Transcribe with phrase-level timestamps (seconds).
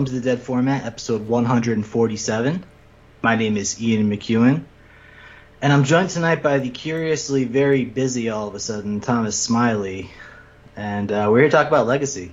[0.00, 2.64] Welcome to the Dead Format, episode 147.
[3.20, 4.64] My name is Ian McEwen,
[5.60, 10.10] and I'm joined tonight by the curiously very busy all of a sudden Thomas Smiley,
[10.74, 12.32] and uh, we're here to talk about Legacy.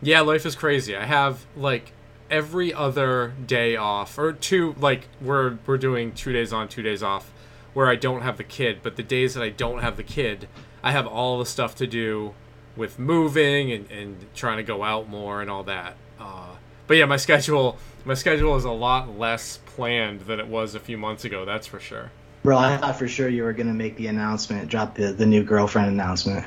[0.00, 0.96] Yeah, life is crazy.
[0.96, 1.92] I have like
[2.30, 4.74] every other day off, or two.
[4.78, 7.30] Like we're we're doing two days on, two days off,
[7.74, 8.78] where I don't have the kid.
[8.82, 10.48] But the days that I don't have the kid,
[10.82, 12.32] I have all the stuff to do
[12.76, 15.98] with moving and, and trying to go out more and all that.
[16.18, 16.54] Uh,
[16.88, 20.80] but yeah, my schedule my schedule is a lot less planned than it was a
[20.80, 21.44] few months ago.
[21.44, 22.10] That's for sure.
[22.42, 25.44] Bro, I thought for sure you were gonna make the announcement, drop the the new
[25.44, 26.44] girlfriend announcement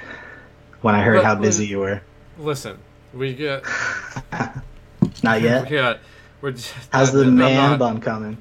[0.82, 2.02] when I heard But- how busy you were.
[2.38, 2.78] Listen,
[3.14, 3.64] we get
[5.24, 5.70] Not yet.
[5.70, 6.00] we got
[6.42, 8.38] we're just, How's the I'm man not- bun coming?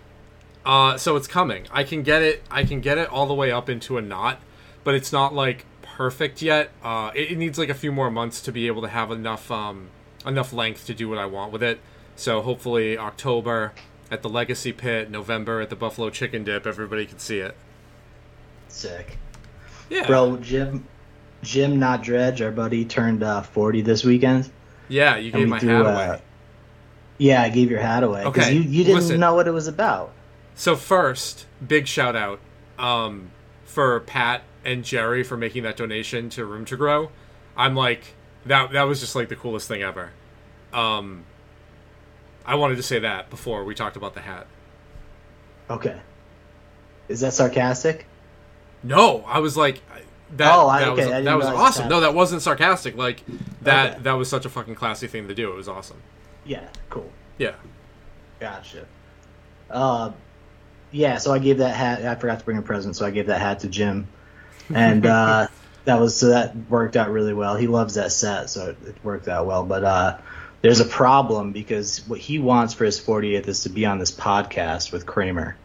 [0.64, 1.67] Uh, so it's coming.
[1.73, 2.42] I can get it.
[2.51, 4.41] I can get it all the way up into a knot,
[4.85, 6.70] but it's not like perfect yet.
[6.83, 9.51] Uh, it, it needs like a few more months to be able to have enough
[9.51, 9.89] um
[10.27, 11.81] enough length to do what I want with it.
[12.17, 13.73] So hopefully October
[14.11, 17.57] at the Legacy Pit, November at the Buffalo Chicken Dip, everybody can see it.
[18.69, 19.19] Sick.
[19.89, 20.87] Yeah, Bro, Jim,
[21.43, 24.51] Jim Not Dredge, our buddy, turned uh, 40 this weekend.
[24.89, 25.17] yeah.
[25.17, 26.23] You gave my threw, hat uh, away.
[27.19, 29.21] Yeah, I gave your hat away because Okay, you, you didn't listen.
[29.21, 30.13] know what it was about.
[30.55, 32.39] So first, big shout out
[32.79, 33.31] um,
[33.65, 37.11] for Pat and Jerry for making that donation to Room to Grow.
[37.57, 38.15] I'm like
[38.51, 38.73] that.
[38.73, 40.11] That was just like the coolest thing ever.
[40.73, 41.25] Um,
[42.45, 44.47] I wanted to say that before we talked about the hat.
[45.69, 45.98] Okay.
[47.09, 48.07] Is that sarcastic?
[48.83, 49.83] No, I was like
[50.37, 50.53] that.
[50.53, 51.84] Oh, that okay, was that was awesome.
[51.84, 51.91] that.
[51.91, 52.97] No, that wasn't sarcastic.
[52.97, 53.23] Like
[53.62, 53.92] that.
[53.92, 54.03] Okay.
[54.03, 55.53] That was such a fucking classy thing to do.
[55.53, 56.01] It was awesome.
[56.45, 57.11] Yeah, cool.
[57.39, 57.55] Yeah.
[58.39, 58.86] Gotcha.
[59.69, 60.13] Uh,
[60.91, 62.05] yeah, so I gave that hat.
[62.05, 64.08] I forgot to bring a present, so I gave that hat to Jim,
[64.74, 65.47] and uh,
[65.85, 67.57] that was so that worked out really well.
[67.57, 69.64] He loves that set, so it, it worked out well.
[69.64, 70.18] But uh,
[70.63, 74.11] there's a problem because what he wants for his 40th is to be on this
[74.11, 75.57] podcast with Kramer,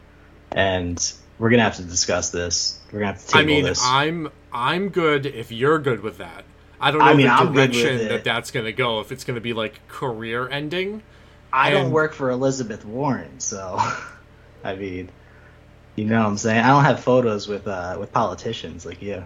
[0.52, 2.80] and we're gonna have to discuss this.
[2.92, 3.82] We're gonna have to table I mean, this.
[3.84, 6.46] I'm I'm good if you're good with that.
[6.80, 9.02] I don't know I mean, the I'm direction that that's gonna go.
[9.02, 11.04] If it's gonna be like career ending.
[11.52, 13.80] I don't work for Elizabeth Warren, so
[14.64, 15.10] I mean,
[15.96, 16.60] you know what I'm saying.
[16.60, 19.24] I don't have photos with uh, with politicians like you.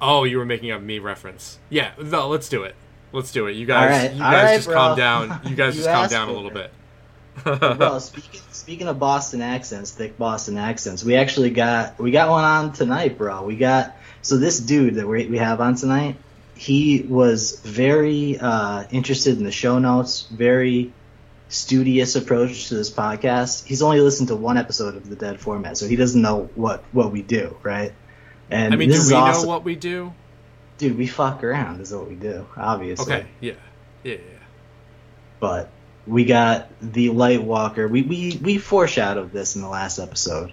[0.00, 1.58] Oh, you were making a me reference.
[1.70, 2.74] Yeah, no, let's do it.
[3.12, 3.52] Let's do it.
[3.52, 4.76] You guys, right, you guys right, just bro.
[4.76, 5.40] calm down.
[5.48, 6.54] You guys You just calm down a little it.
[6.54, 7.78] bit.
[7.78, 12.44] well, speaking speaking of Boston accents, thick Boston accents, we actually got we got one
[12.44, 13.42] on tonight, bro.
[13.44, 16.16] We got so this dude that we we have on tonight.
[16.56, 20.92] He was very uh, interested in the show notes, very
[21.48, 23.64] studious approach to this podcast.
[23.66, 26.84] He's only listened to one episode of the Dead Format, so he doesn't know what
[26.92, 27.92] what we do, right?
[28.54, 29.42] And I mean, this do is we awesome.
[29.42, 30.12] know what we do?
[30.78, 30.98] dude?
[30.98, 33.14] We fuck around is what we do, obviously.
[33.14, 33.54] Okay, yeah,
[34.02, 34.18] yeah, yeah.
[35.40, 35.70] but
[36.06, 40.52] we got the light walker we, we we foreshadowed this in the last episode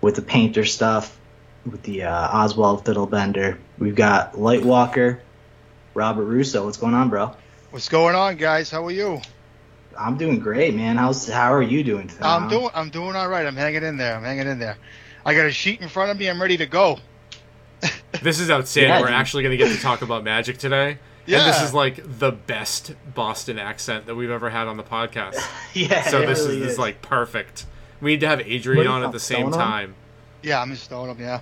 [0.00, 1.16] with the painter stuff
[1.64, 5.22] with the uh, oswald fiddlebender we've got light walker
[5.94, 7.34] robert russo what's going on bro
[7.70, 8.70] What's going on, guys?
[8.70, 9.20] How are you?
[9.96, 12.70] i'm doing great man how's how are you doing today I'm doing.
[12.72, 13.44] I'm doing all right.
[13.44, 14.16] I'm hanging in there.
[14.16, 14.76] I'm hanging in there.
[15.24, 16.30] I got a sheet in front of me.
[16.30, 16.98] I'm ready to go.
[18.22, 18.90] This is outstanding.
[18.90, 19.14] Yeah, We're dude.
[19.16, 20.98] actually going to get to talk about magic today.
[21.26, 21.40] Yeah.
[21.40, 25.36] And this is like the best Boston accent that we've ever had on the podcast.
[25.74, 27.66] yeah So it this really is, is like perfect.
[28.00, 29.60] We need to have Adrian on at the same Stoneham?
[29.60, 29.94] time.
[30.42, 31.18] Yeah, I'm in Stoneham.
[31.20, 31.40] Yeah.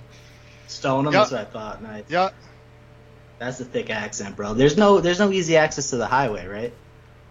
[0.67, 1.19] stoneham Yeah.
[1.19, 2.29] that's what i thought nice Yeah.
[3.39, 6.73] that's a thick accent bro there's no there's no easy access to the highway right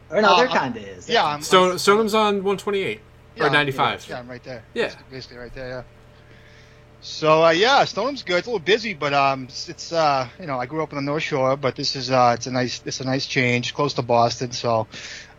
[0.08, 1.24] or no Uh, there I'm- kind of is Yeah.
[1.26, 3.00] I'm, Stone, I'm- Stoneham's on 128
[3.36, 4.06] yeah, or 95.
[4.08, 4.62] Yeah, I'm right there.
[4.72, 4.84] Yeah.
[4.84, 5.68] Basically- Basically, right there.
[5.68, 5.82] Yeah.
[7.06, 8.38] So uh, yeah, Stoneham's good.
[8.38, 10.97] It's a little busy, but um, it's, it's uh, you know, I grew up on
[10.97, 13.94] the North Shore, but this is uh, it's a nice, it's a nice change, close
[13.94, 14.88] to Boston, so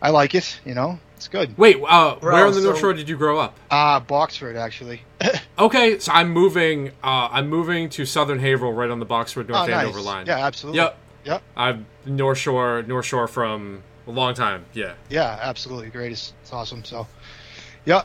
[0.00, 0.60] I like it.
[0.64, 1.56] You know, it's good.
[1.58, 3.54] Wait, uh, Bro, where on the North Shore did you grow up?
[3.70, 5.02] Uh Boxford actually.
[5.58, 6.90] Okay, so I'm moving.
[7.02, 9.86] Uh, I'm moving to Southern Haverhill, right on the Boxford North oh, nice.
[9.86, 10.26] Andover line.
[10.26, 10.78] Yeah, absolutely.
[10.78, 10.96] Yep.
[11.24, 11.42] Yep.
[11.56, 14.64] I'm North Shore, North Shore from a long time.
[14.72, 14.94] Yeah.
[15.10, 15.90] Yeah, absolutely.
[15.90, 16.12] Great.
[16.12, 16.84] It's, it's awesome.
[16.84, 17.08] So,
[17.84, 18.04] yeah,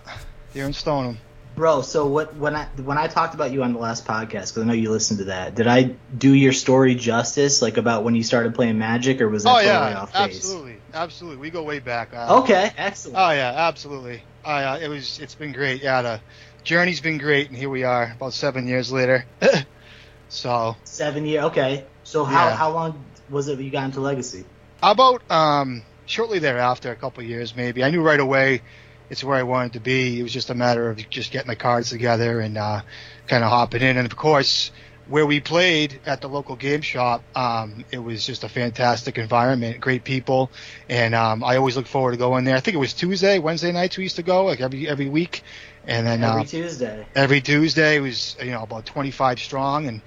[0.56, 1.20] you're in Stoneham.
[1.56, 4.58] Bro, so what when I when I talked about you on the last podcast, because
[4.60, 5.84] I know you listened to that, did I
[6.18, 9.54] do your story justice, like about when you started playing Magic, or was that Oh
[9.58, 10.36] totally yeah, off base?
[10.38, 11.38] absolutely, absolutely.
[11.38, 12.14] We go way back.
[12.14, 13.18] Uh, Okay, excellent.
[13.20, 14.24] Oh yeah, absolutely.
[14.44, 15.20] Uh, it was.
[15.20, 15.84] It's been great.
[15.84, 16.22] Yeah, the
[16.64, 19.24] journey's been great, and here we are, about seven years later.
[20.30, 21.44] so, Seven year.
[21.44, 22.56] Okay, so how Yeah.
[22.56, 24.46] how long was it you got into Legacy?
[24.82, 27.84] about um, shortly thereafter, a couple years maybe.
[27.84, 28.62] I knew right away
[29.10, 30.20] it's where I wanted to be.
[30.20, 32.82] It was just a matter of just getting the cards together and uh,
[33.28, 33.98] kind of hopping in.
[33.98, 34.72] And of course,
[35.06, 39.82] where we played at the local game shop, um, it was just a fantastic environment,
[39.82, 40.52] great people,
[40.88, 42.56] and um, I always look forward to going there.
[42.56, 45.44] I think it was Tuesday, Wednesday nights we used to go like every every week,
[45.86, 47.06] and then Every uh, Tuesday.
[47.16, 50.02] every Tuesday was you know about 25 strong and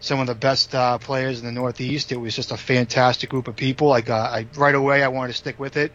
[0.00, 2.12] some of the best uh, players in the Northeast.
[2.12, 3.88] It was just a fantastic group of people.
[3.88, 5.92] Like uh, I right away I wanted to stick with it,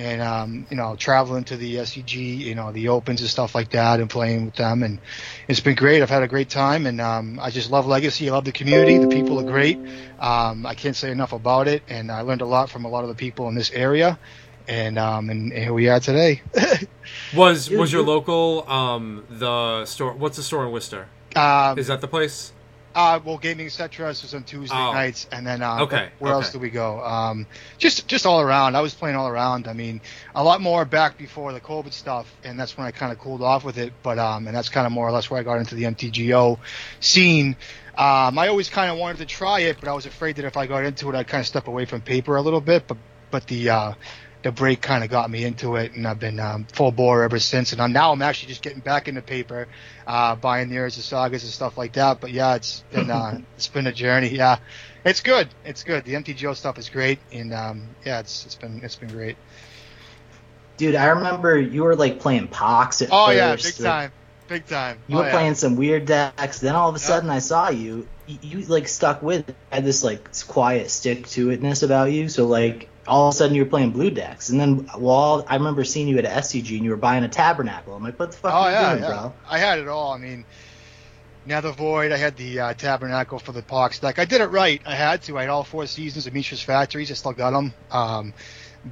[0.00, 3.70] and um, you know traveling to the SCG, you know the opens and stuff like
[3.70, 4.98] that, and playing with them, and
[5.46, 6.02] it's been great.
[6.02, 8.28] I've had a great time, and um, I just love Legacy.
[8.28, 8.98] I love the community.
[8.98, 9.78] The people are great.
[10.18, 13.04] Um, I can't say enough about it, and I learned a lot from a lot
[13.04, 14.18] of the people in this area.
[14.68, 16.42] And um and, and here we are today.
[17.34, 20.12] Was was your local um the store?
[20.12, 21.08] What's the store in Worcester?
[21.34, 22.52] um, Is that the place?
[22.92, 24.08] Uh, well, gaming etc.
[24.08, 24.92] This was on Tuesday Oh.
[24.92, 27.00] nights, and then uh, Okay, where else do we go?
[27.04, 27.46] Um,
[27.78, 28.76] just just all around.
[28.76, 29.68] I was playing all around.
[29.68, 30.00] I mean,
[30.34, 33.42] a lot more back before the COVID stuff, and that's when I kind of cooled
[33.42, 33.92] off with it.
[34.02, 36.58] But um, and that's kind of more or less where I got into the MTGO
[36.98, 37.56] scene.
[37.96, 40.56] Um, I always kind of wanted to try it, but I was afraid that if
[40.56, 42.88] I got into it, I'd kind of step away from paper a little bit.
[42.88, 42.96] But
[43.30, 43.92] but the uh,
[44.42, 47.38] the break kind of got me into it, and I've been um, full bore ever
[47.38, 47.72] since.
[47.72, 49.68] And I'm, now I'm actually just getting back into paper,
[50.06, 52.20] uh, buying the of Sagas and stuff like that.
[52.20, 54.28] But yeah, it's been uh, it's been a journey.
[54.28, 54.58] Yeah,
[55.04, 55.48] it's good.
[55.64, 56.04] It's good.
[56.04, 59.36] The MTGO stuff is great, and um, yeah, it's it's been it's been great.
[60.78, 63.36] Dude, I remember you were like playing Pox at Oh first.
[63.36, 64.12] yeah, big like, time,
[64.48, 64.98] big time.
[65.08, 65.32] You Oh, were yeah.
[65.32, 66.60] playing some weird decks.
[66.60, 67.04] Then all of a Yeah.
[67.04, 68.08] sudden, I saw you.
[68.26, 69.56] You, like stuck with it.
[69.72, 72.28] had this like quiet stick to itness about you.
[72.28, 74.48] So like all of a sudden you were playing blue decks.
[74.50, 77.94] And then well, I remember seeing you at SCG and you were buying a Tabernacle.
[77.94, 79.08] I'm like, what the fuck Oh are you yeah, doing, yeah.
[79.08, 79.32] bro?
[79.48, 80.12] I had it all.
[80.12, 80.44] I mean,
[81.46, 82.12] Nether Void.
[82.12, 84.18] I had the uh, Tabernacle for the Pox deck.
[84.18, 84.80] I did it right.
[84.86, 85.38] I had to.
[85.38, 87.10] I had all four seasons of Mishra's Factories.
[87.10, 87.72] I still got them.
[87.90, 88.34] Um,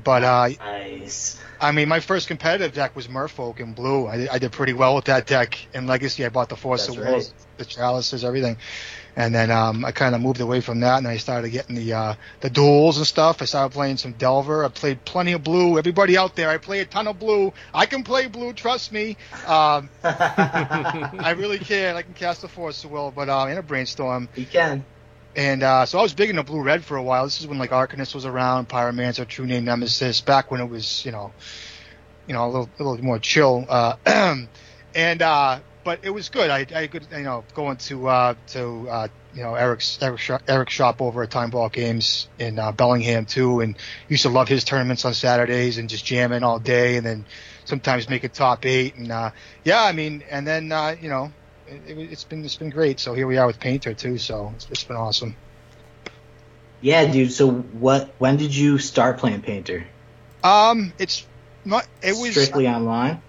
[0.05, 1.41] but uh, Nice.
[1.61, 4.07] I mean, my first competitive deck was Merfolk in blue.
[4.07, 6.25] I, did- I did pretty well with that deck in Legacy.
[6.25, 8.57] I bought the Force That's of Wills, the Chalices, everything.
[9.19, 11.93] And then um, I kind of moved away from that, and I started getting the
[11.93, 13.43] uh, the duels and stuff.
[13.43, 14.65] I started playing some Delver.
[14.65, 15.76] I played plenty of blue.
[15.76, 17.53] Everybody out there, I play a ton of blue.
[17.75, 19.17] I can play blue, trust me.
[19.44, 21.97] Um, I really can.
[21.97, 24.29] I can cast the Force of Will, but uh, in a brainstorm.
[24.37, 24.85] you can.
[25.35, 27.25] And uh, so I was big into blue red for a while.
[27.25, 31.05] This is when like Arcanist was around, Pyromancer, True Name Nemesis, back when it was
[31.05, 31.32] you know,
[32.29, 33.67] you know a little, a little more chill.
[33.69, 33.97] Uh,
[34.94, 36.50] and uh, but it was good.
[36.50, 40.43] I, I could you know going to uh, to uh, you know Eric's Eric shop,
[40.46, 43.75] Eric's shop over at Time Ball Games in uh, Bellingham too, and
[44.06, 47.25] used to love his tournaments on Saturdays and just jamming all day, and then
[47.64, 48.96] sometimes make a top eight.
[48.96, 49.31] And uh,
[49.64, 51.32] yeah, I mean, and then uh, you know.
[51.67, 53.00] It, it's been it's been great.
[53.00, 54.19] So here we are with Painter too.
[54.19, 55.37] So it's, it's been awesome.
[56.82, 57.32] Yeah, dude.
[57.32, 58.11] So what?
[58.19, 59.87] When did you start playing Painter?
[60.44, 61.26] Um, it's
[61.64, 61.87] not.
[62.02, 63.23] It was strictly online.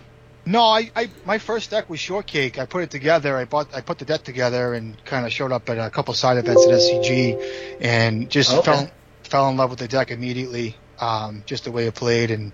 [0.51, 0.63] No.
[0.63, 2.57] I, I my first deck was Shortcake.
[2.60, 3.38] I put it together.
[3.38, 3.74] I bought.
[3.74, 6.68] I put the deck together and kind of showed up at a couple side events
[6.68, 7.38] at SCG,
[7.80, 8.63] and just Okay.
[8.63, 8.92] fell
[9.24, 10.81] fell in love with the deck immediately.
[11.00, 12.54] Um, just the way it played, and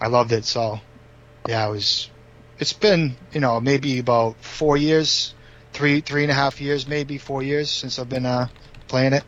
[0.00, 0.44] I loved it.
[0.46, 0.80] So
[1.46, 2.10] yeah, it was.
[2.58, 5.34] It's been you know maybe about four years,
[5.72, 8.48] three three and a half years, maybe four years since I've been uh
[8.88, 9.24] playing it.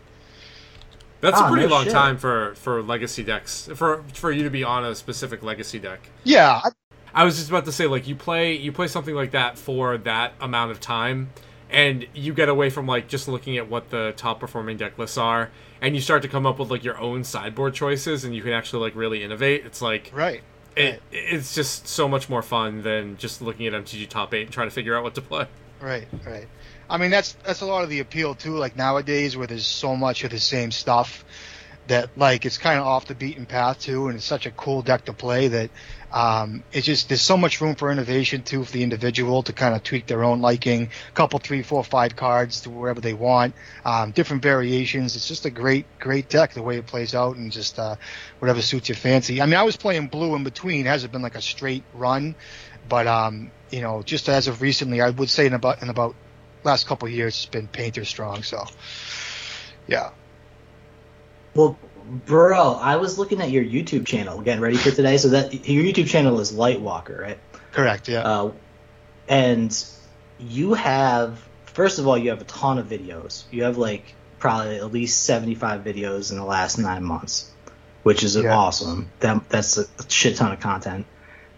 [1.20, 1.88] That's Ah, a pretty no long shit.
[1.88, 3.68] time for for legacy decks.
[3.74, 6.10] For for you to be on a specific legacy deck.
[6.24, 6.70] Yeah, I,
[7.14, 9.98] I was just about to say, like you play you play something like that for
[9.98, 11.30] that amount of time,
[11.70, 15.18] and you get away from like just looking at what the top performing deck lists
[15.18, 15.50] are,
[15.80, 18.52] and you start to come up with like your own sideboard choices, and you can
[18.52, 19.66] actually like really innovate.
[19.66, 20.42] It's like right.
[20.74, 24.52] it, it's just so much more fun than just looking at MTG top eight and
[24.52, 25.46] trying to figure out what to play.
[25.80, 26.46] Right, right.
[26.88, 28.56] I mean, that's that's a lot of the appeal too.
[28.56, 31.24] Like nowadays, where there's so much of the same stuff
[31.88, 34.82] that like it's kind of off the beaten path too, and it's such a cool
[34.82, 35.70] deck to play that
[36.12, 39.74] um, it's just there's so much room for innovation too for the individual to kind
[39.74, 40.90] of tweak their own liking.
[41.08, 43.54] A couple, three, four, five cards to wherever they want.
[43.84, 45.16] Um, different variations.
[45.16, 47.96] It's just a great, great deck the way it plays out, and just uh,
[48.38, 49.40] whatever suits your fancy.
[49.40, 50.86] I mean, I was playing blue in between.
[50.86, 52.34] It hasn't been like a straight run,
[52.88, 56.14] but um, you know, just as of recently, I would say in about in about
[56.62, 58.42] last couple years, it's been painter strong.
[58.42, 58.64] So,
[59.88, 60.10] yeah.
[61.54, 61.78] Well,
[62.26, 65.16] bro, I was looking at your YouTube channel getting ready for today.
[65.16, 67.38] So that your YouTube channel is Lightwalker, right?
[67.72, 68.08] Correct.
[68.08, 68.20] Yeah.
[68.20, 68.52] Uh,
[69.28, 69.84] and
[70.38, 73.44] you have, first of all, you have a ton of videos.
[73.50, 77.50] You have like probably at least 75 videos in the last nine months,
[78.02, 78.56] which is Yeah.
[78.56, 79.08] awesome.
[79.20, 81.06] That, that's a shit ton of content.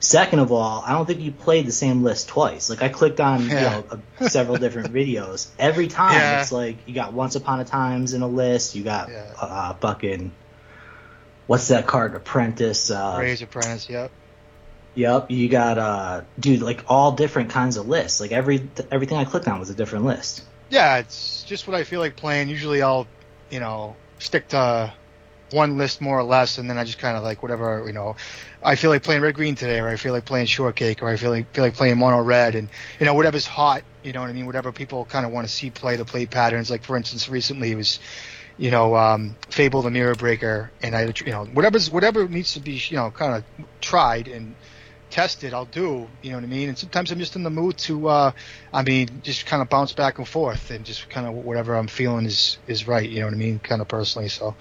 [0.04, 2.68] Second of all, I don't think you played the same list twice.
[2.68, 3.54] Like I clicked on Yeah.
[3.78, 5.48] you know a, several different videos.
[5.58, 6.42] Every time Yeah.
[6.42, 8.74] it's like you got Once Upon a Times in a list.
[8.74, 9.32] You got Yeah.
[9.40, 10.30] uh, fucking
[11.46, 12.14] what's that card?
[12.14, 12.90] Apprentice.
[12.90, 13.88] Uh, Breya's Apprentice.
[13.88, 14.10] Yep.
[14.96, 18.20] Yep, you got uh dude like all different kinds of lists.
[18.20, 20.42] Like every everything I clicked on was a different list.
[20.70, 22.48] Yeah, it's just what I feel like playing.
[22.48, 23.06] Usually, I'll
[23.50, 24.92] you know stick to
[25.50, 28.16] one list more or less, and then I just kind of like whatever you know.
[28.62, 31.16] I feel like playing red green today, or I feel like playing shortcake, or I
[31.16, 33.82] feel like feel like playing mono red, and you know whatever's hot.
[34.02, 34.46] You know what I mean?
[34.46, 36.70] Whatever people kind of want to see play the play patterns.
[36.70, 38.00] Like for instance, recently it was,
[38.58, 42.60] you know, um, Fable the Mirror Breaker, and I you know whatever's whatever needs to
[42.60, 44.54] be you know kind of tried and
[45.14, 46.08] tested, I'll do.
[46.22, 46.70] You know what I mean?
[46.70, 48.32] And sometimes I'm just in the mood to, uh,
[48.72, 51.86] I mean, just kind of bounce back and forth and just kind of whatever I'm
[51.86, 53.08] feeling is is right.
[53.08, 53.60] You know what I mean?
[53.60, 54.28] Kind of personally.
[54.28, 54.56] So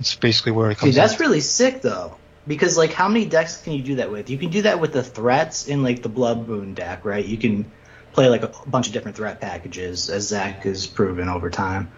[0.00, 0.80] it's basically where it comes.
[0.80, 0.92] From.
[0.92, 1.20] See, that's out.
[1.20, 2.16] really sick though.
[2.46, 4.30] Because like, how many decks can you do that with?
[4.30, 7.24] You can do that with the threats in like the Blood Moon deck, right?
[7.24, 7.70] You can
[8.12, 11.90] play like a bunch of different threat packages, as Zach has proven over time.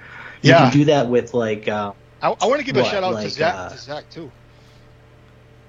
[0.42, 0.70] You Yeah.
[0.70, 3.28] can do that with like, uh, I, I want to give a shout out to
[3.28, 4.32] Zach, uh, to Zach too.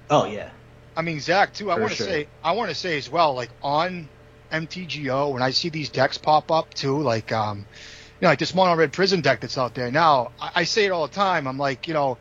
[0.09, 0.49] oh yeah,
[0.95, 1.69] I mean Zach too.
[1.71, 2.07] I want to sure.
[2.07, 4.09] say I want to say as well, like on
[4.51, 7.65] MTGO when I see these decks pop up too, like um,
[8.19, 10.31] you know, like this mono red prison deck that's out there now.
[10.39, 11.47] I, I say it all the time.
[11.47, 12.17] I'm like, you know,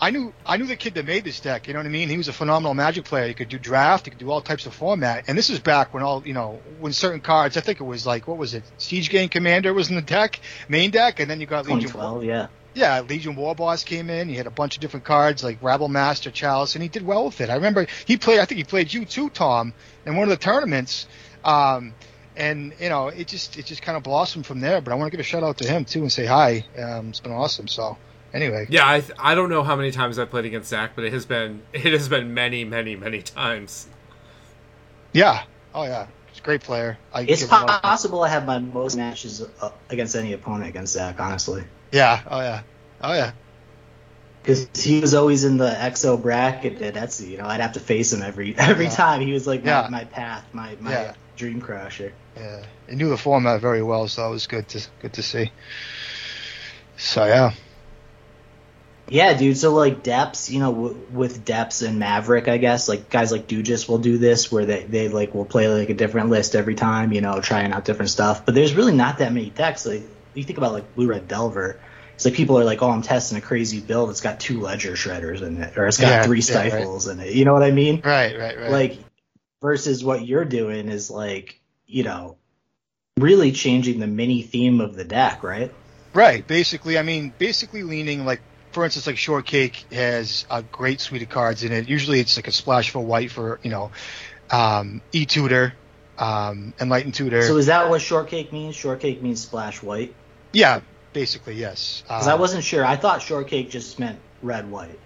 [0.00, 1.66] I knew I knew the kid that made this deck.
[1.66, 2.08] You know what I mean?
[2.08, 3.26] He was a phenomenal Magic player.
[3.26, 4.04] He could do draft.
[4.04, 5.24] He could do all types of format.
[5.26, 7.56] And this is back when all you know when certain cards.
[7.56, 8.62] I think it was like what was it?
[8.78, 11.80] Siege-Gang Commander was in the deck, main deck, and then you got Legion.
[11.80, 12.46] 2012, yeah.
[12.74, 14.28] Yeah, Legion War Boss came in.
[14.28, 17.24] He had a bunch of different cards like Rabble Master, Chalice, and he did well
[17.24, 17.50] with it.
[17.50, 18.38] I remember he played.
[18.38, 19.74] I think he played you too, Tom,
[20.06, 21.08] in one of the tournaments.
[21.44, 21.94] Um,
[22.38, 24.80] and you know, it just it just kind of blossomed from there.
[24.80, 26.64] But I want to give a shout out to him too and say hi.
[26.78, 27.68] Um, it's been awesome.
[27.68, 27.98] So
[28.32, 31.12] anyway, Yeah, I, I don't know how many times I've played against Zach, but it
[31.12, 33.88] has been it has been many, many, many times.
[35.12, 35.42] yeah,
[35.74, 36.98] oh yeah, he's a great player.
[37.12, 40.32] I It's give him a lot- possible I have my most matches uh, against any
[40.32, 41.64] opponent against Zach, honestly.
[41.92, 42.62] Yeah, oh yeah,
[43.02, 43.32] oh yeah.
[44.42, 47.28] Because he was always in the XO bracket at Etsy.
[47.30, 48.90] You know, I'd have to face him every every Yeah.
[48.90, 49.20] time.
[49.20, 49.88] He was like my, Yeah.
[49.90, 51.14] my path, my my Yeah.
[51.38, 52.12] Dream crusher.
[52.36, 55.52] Yeah, he knew the format very well, so that was good to good to see.
[56.96, 57.52] So yeah,
[59.08, 59.56] Yeah, dude.
[59.56, 63.46] So like Depths, you know, w- with Depths and Maverick, I guess like guys like
[63.48, 66.74] Dugis will do this, where they they like will play like a different list every
[66.74, 68.44] time, you know, trying out different stuff.
[68.44, 69.86] But there's really not that many decks.
[69.86, 70.02] Like
[70.34, 71.80] you think about like Blue Red Delver,
[72.14, 74.10] it's like people are like, oh, I'm testing a crazy build.
[74.10, 76.72] It's got two Ledger Shredders in it, or it's got Yeah, three yeah, right.
[76.72, 77.32] Stifles in it.
[77.32, 78.02] You know what I mean?
[78.04, 78.70] right, right, right.
[78.70, 78.98] Like
[79.60, 82.36] versus what you're doing is like, you know,
[83.18, 85.72] really changing the mini theme of the deck, right?
[86.14, 86.46] Right.
[86.46, 88.40] Basically, I mean, basically leaning like,
[88.72, 91.88] for instance, like Shortcake has a great suite of cards in it.
[91.88, 93.90] Usually, it's like a splash for white for you know,
[94.50, 95.72] um, E Tutor,
[96.18, 97.42] um, Enlightened Tutor.
[97.42, 98.76] So is that what shortcake means?
[98.76, 100.14] Shortcake means splash white.
[100.52, 100.80] yeah,
[101.12, 102.02] basically yes.
[102.06, 102.84] Because Uh, I wasn't sure.
[102.84, 104.98] I thought shortcake just meant red white.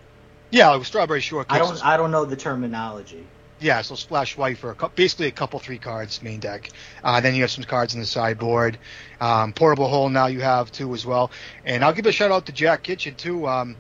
[0.51, 1.55] yeah, like Strawberry Shortcake.
[1.55, 1.85] I don't.
[1.85, 3.25] I don't know the terminology.
[3.63, 6.71] Yeah, so splash white for a cou- basically a couple three cards main deck.
[7.05, 8.77] Uh, then you have some cards in the sideboard.
[9.21, 11.31] Um, portable hole now you have too as well.
[11.65, 13.47] And I'll give a shout out to Jack Kitchen too.
[13.47, 13.77] Um,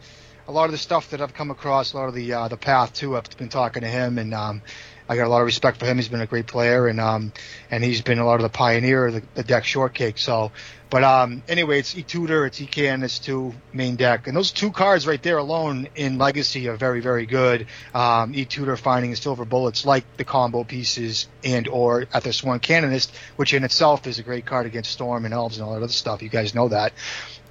[0.47, 2.57] a lot of the stuff that I've come across, a lot of the uh, the
[2.57, 3.17] path too.
[3.17, 4.62] I've been talking to him, and um,
[5.09, 5.97] I got a lot of respect for him.
[5.97, 7.33] He's been a great player, and um,
[7.71, 10.19] and he's been a lot of the pioneer of the, the deck shortcake.
[10.19, 10.53] So,
[10.91, 14.71] but um, anyway, it's E Tutor, it's E Candace too main deck, and those two
[14.71, 17.67] cards right there alone in Legacy are very very good.
[17.95, 22.61] Um, E Tutor finding silver bullets like the combo pieces and or at the Sworn
[22.61, 25.83] Canonist, which in itself is a great card against Storm and Elves and all that
[25.83, 26.23] other stuff.
[26.23, 26.93] You guys know that.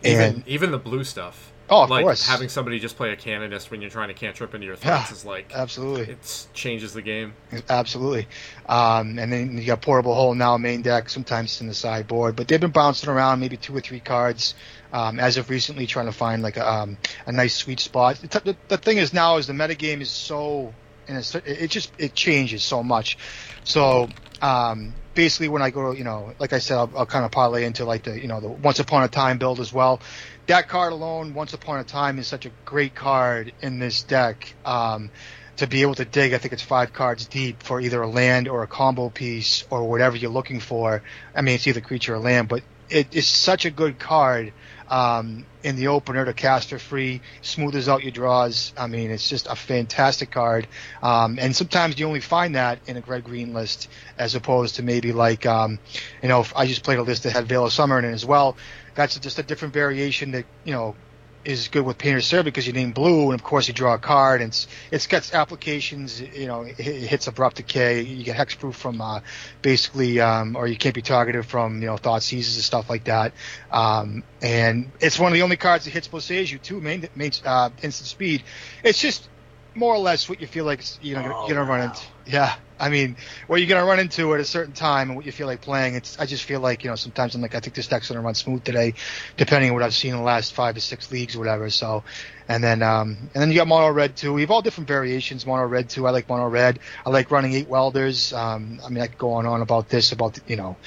[0.03, 1.50] Even And even the blue stuff.
[1.71, 2.27] Oh, of like course.
[2.27, 5.15] having somebody just play a canonist when you're trying to cantrip into your threats Yeah,
[5.15, 6.13] is like absolutely.
[6.13, 7.33] it changes the game.
[7.69, 8.27] Absolutely.
[8.67, 12.35] Um, and then you got portable hole now main deck, sometimes it's in the sideboard,
[12.35, 14.53] but they've been bouncing around maybe two or three cards
[14.91, 18.17] um, as of recently, trying to find like a, um, a nice sweet spot.
[18.17, 20.73] The, the, the thing is now is the metagame is so
[21.07, 23.17] and it's, it just it changes so much.
[23.63, 24.09] So
[24.41, 27.65] um, basically, when I go, you know, like I said, I'll, I'll kind of parlay
[27.65, 30.01] into like the you know the Once Upon a Time build as well.
[30.47, 34.53] That card alone, Once Upon a Time, is such a great card in this deck.
[34.65, 35.11] Um,
[35.57, 38.47] to be able to dig, I think it's five cards deep for either a land
[38.47, 41.03] or a combo piece or whatever you're looking for.
[41.35, 44.53] I mean, it's either creature or land, but it is such a good card
[44.91, 48.74] um, in the opener to caster free, smooths out your draws.
[48.77, 50.67] I mean, it's just a fantastic card.
[51.01, 54.83] Um, and sometimes you only find that in a red green list as opposed to
[54.83, 55.79] maybe like, um,
[56.21, 58.25] you know, I just played a list that had Veil of Summer in it as
[58.25, 58.57] well.
[58.93, 60.95] That's just a different variation that, you know,
[61.43, 63.98] is good with Painter Serve because you name blue, and of course you draw a
[64.00, 66.21] card, and it's it's got applications.
[66.21, 68.01] You know, it, it hits abrupt decay.
[68.01, 69.21] You get hexproof from uh,
[69.62, 73.05] basically, um, or you can't be targeted from you know thought seizes and stuff like
[73.05, 73.33] that.
[73.71, 77.69] Um, and it's one of the only cards that hits Boseiju too, main, main uh,
[77.81, 78.43] instant speed.
[78.83, 79.27] It's just
[79.74, 81.86] more or less what you feel like you know Oh, you're gonna run wow.
[81.86, 82.01] into.
[82.25, 83.15] Yeah, I mean,
[83.47, 85.95] what you're gonna run into at a certain time and what you feel like playing.
[85.95, 88.21] It's I just feel like you know sometimes I'm like I think this deck's gonna
[88.21, 88.95] run smooth today,
[89.37, 91.69] depending on what I've seen in the last five to six leagues or whatever.
[91.69, 92.03] So,
[92.47, 94.33] and then um and then you got mono red too.
[94.33, 95.45] We have all different variations.
[95.45, 96.07] Mono red too.
[96.07, 96.79] I like mono red.
[97.05, 98.33] I like running eight welders.
[98.33, 100.77] Um, I mean I could go on and on about this about you know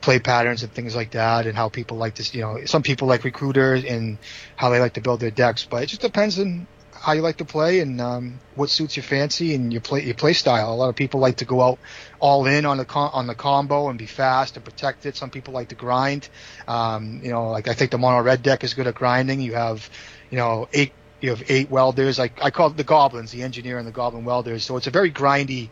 [0.00, 3.08] play patterns and things like that and how people like this you know some people
[3.08, 4.18] like recruiters and
[4.54, 6.66] how they like to build their decks but it just depends on
[7.06, 10.16] how you like to play and um, what suits your fancy and your play your
[10.16, 10.72] play style.
[10.72, 11.78] A lot of people like to go out
[12.18, 15.14] all in on the com- on the combo and be fast and protect it.
[15.14, 16.28] Some people like to grind.
[16.66, 19.40] Um, you know, like I think the mono red deck is good at grinding.
[19.40, 19.88] You have,
[20.30, 22.18] you know, eight you have eight welders.
[22.18, 24.64] I I call it the goblins, the engineer and the goblin welders.
[24.64, 25.68] So it's a very grindy,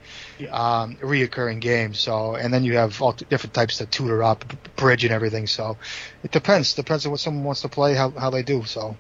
[0.53, 1.95] um, reoccurring game.
[1.95, 5.13] So and then you have all t- different types to tutor up, b- bridge and
[5.13, 5.49] everything.
[5.49, 5.79] So
[6.23, 6.75] it depends.
[6.75, 8.63] Depends on what someone wants to play, how how they do.
[8.67, 8.97] So.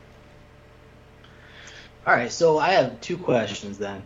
[2.06, 4.02] All right, so I have two questions then.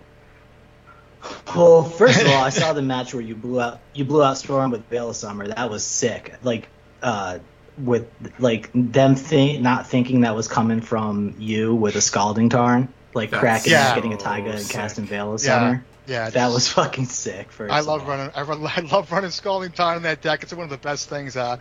[1.55, 4.38] Well, first of all, I saw the match where you blew out you blew out
[4.38, 5.49] Storm with Veil of Summer.
[5.49, 6.35] That was sick.
[6.43, 6.69] Like,
[7.02, 7.40] uh,
[7.76, 12.93] with like them think not thinking that was coming from you with a Scalding Tarn,
[13.14, 13.95] like That's cracking, Yeah.
[13.97, 14.75] getting a Taiga and sick.
[14.76, 15.47] casting Veil of Yeah.
[15.59, 15.85] Summer.
[16.07, 17.52] Yeah, That was fucking sick.
[17.52, 18.09] First, I love all.
[18.09, 18.31] running.
[18.35, 20.43] I, run, I love running Scalding Tarn in that deck.
[20.43, 21.37] It's one of the best things.
[21.37, 21.59] Uh,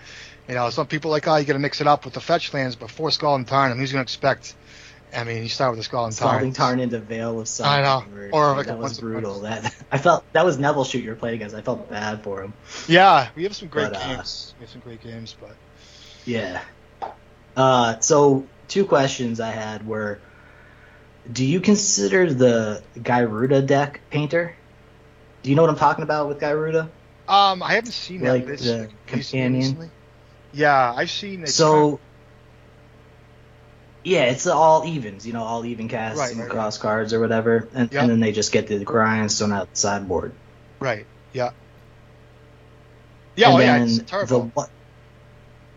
[0.48, 2.22] you know, some people are like, oh, you got to mix it up with the
[2.22, 3.72] fetch lands before Scalding Tarn.
[3.72, 4.56] And who's going to expect?
[5.16, 6.30] I mean, you start with the Scalding Tarn.
[6.30, 7.70] Scalding Tarn into Veil of Summer.
[7.70, 8.04] I know.
[8.32, 9.42] Or, Or like that was brutal.
[9.42, 11.56] That I felt that was Neville shoot you were playing against.
[11.56, 12.54] I felt bad for him.
[12.88, 14.54] Yeah, we have some great But, uh, games.
[14.60, 15.56] We have some great games, but
[16.26, 16.62] Yeah.
[17.56, 20.20] Uh, so two questions I had were:
[21.32, 24.56] Do you consider the Gyruda deck painter?
[25.44, 26.90] Do you know what I'm talking about with Gyruda?
[27.30, 29.54] um, I haven't seen that Like this the companion?
[29.62, 29.90] recently.
[30.54, 31.50] Yeah, I've seen it.
[31.50, 32.00] So,
[34.04, 37.20] yeah, it's all evens, you know, all even casts Right, and right, cross cards or
[37.20, 38.02] whatever, and, Yep.
[38.02, 40.32] and then they just get the grindstone out the sideboard.
[40.80, 41.06] right.
[41.34, 41.52] Yeah.
[43.36, 44.52] Yeah, and oh, yeah, it's turbo.
[44.56, 44.68] the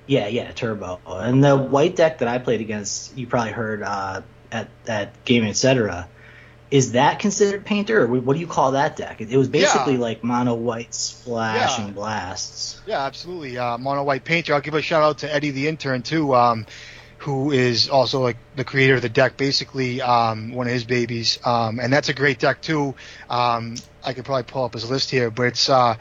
[0.07, 0.99] yeah, yeah, turbo.
[1.07, 5.45] And the white deck that I played against, you probably heard uh, at at Game
[5.45, 6.09] Etc.
[6.71, 9.21] Is that considered painter, or what do you call that deck?
[9.21, 10.01] It, it was basically Yeah.
[10.01, 11.85] like mono white splash Yeah.
[11.85, 12.81] and blasts.
[12.87, 13.59] Yeah, absolutely.
[13.59, 14.55] Uh, Mono White Painter.
[14.55, 16.67] I'll give a shout out to Eddie the intern too, um,
[17.21, 21.39] who is also like the creator of the deck, basically um, one of his babies.
[21.45, 22.95] Um, and that's a great deck too.
[23.29, 25.97] Um, I could probably pull up his list here, but it's uh,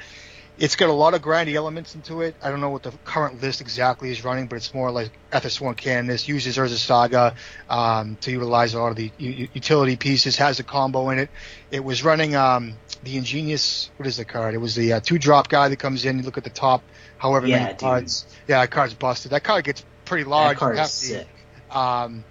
[0.57, 2.35] it's got a lot of grindy elements into it.
[2.41, 5.75] I don't know what the current list exactly is running, but it's more like Ethersworn
[5.75, 7.35] Canonist uses Urza Saga
[7.69, 10.37] um, to utilize a lot of the u- u- utility pieces.
[10.37, 11.29] Has a combo in it.
[11.71, 13.89] It was running um, the Ingenious.
[13.97, 14.53] What is the card?
[14.53, 16.17] It was the uh, two drop guy that comes in.
[16.19, 16.81] You look at the top,
[17.17, 17.79] however Yeah, many dude.
[17.79, 18.25] cards.
[18.47, 19.31] Yeah, that card's busted.
[19.31, 20.57] That card gets pretty large.
[20.57, 21.27] that card and is sick.
[21.71, 22.23] Um,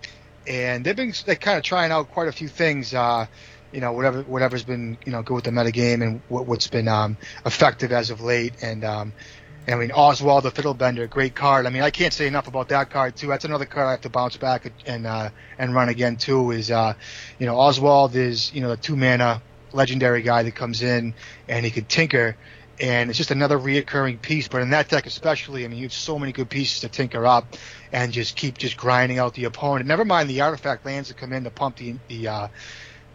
[0.46, 2.92] and they've been they kind of trying out quite a few things.
[2.92, 3.26] Uh,
[3.72, 6.88] you know, whatever whatever's been you know good with the metagame and what, what's been
[6.88, 8.54] um, effective as of late.
[8.62, 9.12] And um,
[9.66, 11.66] I mean, Oswald the Fiddlebender, great card.
[11.66, 13.28] I mean, I can't say enough about that card too.
[13.28, 16.50] That's another card I have to bounce back and uh, and run again too.
[16.50, 16.94] Is uh,
[17.38, 21.14] you know, Oswald is you know a two mana legendary guy that comes in
[21.46, 22.36] and he can tinker.
[22.80, 25.92] And it's just another reoccurring piece, but in that deck especially, I mean, you have
[25.92, 27.56] so many good pieces to tinker up
[27.92, 29.86] and just keep just grinding out the opponent.
[29.86, 32.48] Never mind the artifact lands that come in to pump the the uh,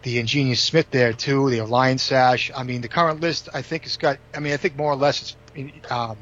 [0.02, 1.50] the ingenious Smith there too.
[1.50, 2.52] The Alliance Sash.
[2.56, 4.18] I mean, the current list I think it's got.
[4.36, 5.22] I mean, I think more or less
[5.56, 6.18] it's um,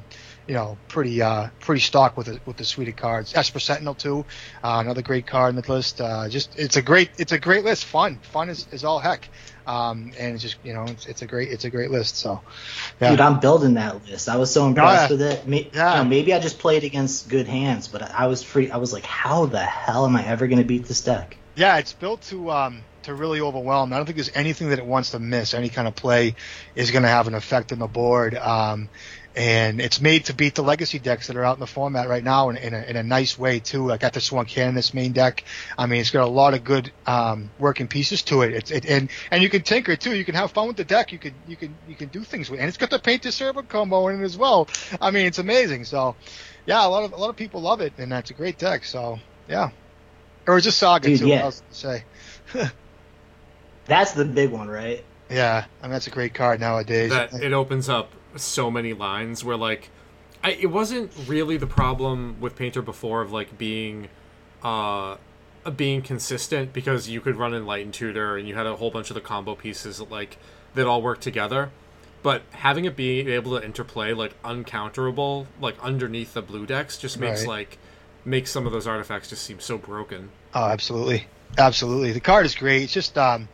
[0.51, 3.33] you know pretty uh, pretty stocked with the, with the suite of cards.
[3.33, 4.25] Esper Sentinel too,
[4.61, 6.01] uh, another great card in the list.
[6.01, 7.85] Uh, just it's a great it's a great list.
[7.85, 9.29] Fun fun is, is all heck.
[9.65, 12.17] Um, and it's just you know it's, it's a great it's a great list.
[12.17, 12.41] So
[12.99, 13.11] yeah.
[13.11, 14.27] Dude, I'm building that list.
[14.27, 15.15] I was so impressed yeah.
[15.15, 15.47] with it.
[15.47, 15.91] May, Yeah.
[15.95, 18.69] you know, maybe I just played against good hands, but I was free.
[18.69, 21.37] I was like, how the hell am I ever going to beat this deck?
[21.55, 23.93] Yeah, it's built to um, to really overwhelm.
[23.93, 25.53] I don't think there's anything that it wants to miss.
[25.53, 26.35] Any kind of play
[26.75, 28.35] is going to have an effect on the board.
[28.35, 28.89] Um,
[29.35, 32.23] and it's made to beat the legacy decks that are out in the format right
[32.23, 33.87] now in, in, a, in a nice way too.
[33.87, 35.43] Like got the Sworn Canonist main deck.
[35.77, 38.53] I mean, it's got a lot of good um, working pieces to it.
[38.53, 40.15] It's it, and and you can tinker too.
[40.15, 41.11] You can have fun with the deck.
[41.11, 42.63] You can you can you can do things with, it.
[42.63, 44.67] and it's got the paint to server combo in it as well.
[44.99, 45.85] I mean, it's amazing.
[45.85, 46.15] So
[46.65, 48.83] yeah, a lot of a lot of people love it, and that's a great deck.
[48.83, 49.69] So yeah,
[50.47, 51.27] or just Saga Dude, too.
[51.27, 51.35] yeah.
[51.37, 52.03] What else to say?
[53.85, 55.03] That's the big one, right?
[55.29, 57.09] Yeah, I mean that's a great card nowadays.
[57.11, 59.89] that it opens up so many lines where like
[60.43, 64.09] I, it wasn't really the problem with painter before of like being
[64.63, 65.17] uh
[65.75, 69.13] being consistent because you could run Enlightened Tutor and you had a whole bunch of
[69.13, 70.37] the combo pieces that like
[70.73, 71.69] that all work together.
[72.23, 77.19] But having it be able to interplay like uncounterable, like underneath the blue decks, just
[77.19, 77.47] makes Right.
[77.49, 77.77] like
[78.25, 80.29] makes some of those artifacts just seem so broken.
[80.53, 81.25] Oh, absolutely,
[81.57, 82.11] absolutely.
[82.11, 82.83] The card is great.
[82.83, 83.49] It's just um,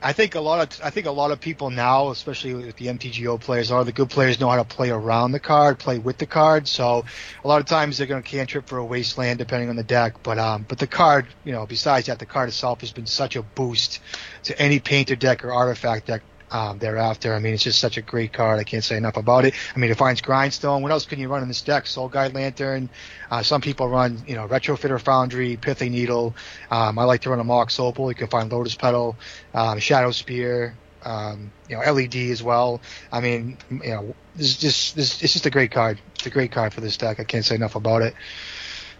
[0.00, 2.86] I think a lot of I think a lot of people now, especially with the
[2.86, 5.80] MTGO players, a lot of the good players know how to play around the card,
[5.80, 6.68] play with the card.
[6.68, 7.04] So
[7.42, 10.22] a lot of times they're going to cantrip for a wasteland depending on the deck.
[10.22, 13.34] But um, but the card, you know, besides that, the card itself has been such
[13.34, 14.00] a boost
[14.44, 17.34] to any painter deck or artifact deck um, thereafter.
[17.34, 18.58] I mean, it's just such a great card.
[18.58, 19.54] I can't say enough about it.
[19.74, 20.82] I mean, it finds Grindstone.
[20.82, 21.86] What else can you run in this deck?
[21.86, 22.88] Soul Guide Lantern.
[23.30, 26.34] Uh, some people run, you know, Retrofitter Foundry, Pithy Needle.
[26.70, 28.10] Um, I like to run a Mox Opal.
[28.10, 29.16] You can find Lotus Petal,
[29.54, 32.80] um, Shadow Spear, um, you know, LED as well.
[33.12, 36.00] I mean, you know, this is just this, it's just a great card.
[36.14, 37.20] It's a great card for this deck.
[37.20, 38.14] I can't say enough about it.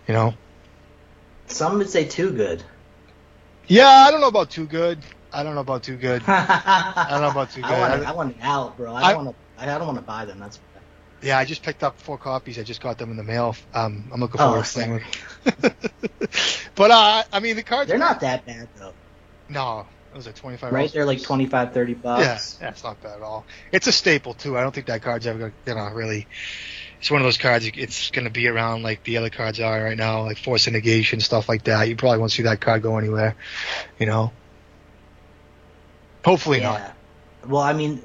[0.07, 0.35] You know.
[1.47, 2.63] Some would say too good.
[3.67, 4.99] Yeah, I don't know about too good.
[5.33, 6.23] I don't know about too good.
[6.29, 7.71] I don't know about too good.
[7.71, 8.95] I want, I- I want out, bro.
[8.95, 9.63] I I- don't want to.
[9.63, 10.39] I don't want to buy them.
[10.39, 10.59] That's.
[11.21, 12.61] Yeah, I just picked up four copies.
[12.61, 13.57] I just got them in the mail.
[13.75, 15.03] Um, I'm looking Oh, forward to playing
[16.77, 17.89] but uh, I mean, the cards.
[17.89, 18.95] They're not that bad though,
[19.49, 20.73] No, it was like 25.
[20.73, 20.93] right?
[20.93, 22.59] They're like 25, 30 Yeah, bucks.
[22.61, 23.47] yeah, it's not bad at all.
[23.73, 24.57] It's a staple too.
[24.57, 26.29] I don't think that card's ever gonna really.
[27.01, 27.67] It's one of those cards.
[27.67, 31.19] It's gonna be around like the other cards are right now, like Force of Negation
[31.21, 31.89] stuff like that.
[31.89, 33.35] You probably won't see that card go anywhere.
[33.99, 34.33] You know.
[36.29, 36.81] Hopefully not.
[36.81, 36.93] Yeah.
[37.47, 38.03] Well, I mean,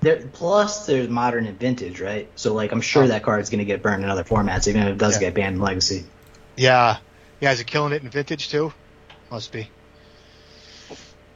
[0.00, 2.28] there, plus there's modern and vintage, right?
[2.34, 4.98] So like, I'm sure that card's gonna get burned in other formats, even if it
[4.98, 5.20] does Yeah.
[5.28, 6.04] get banned in Legacy.
[6.56, 6.96] Yeah,
[7.40, 7.52] yeah.
[7.52, 8.72] Is it killing it in Vintage too?
[9.30, 9.68] Must be.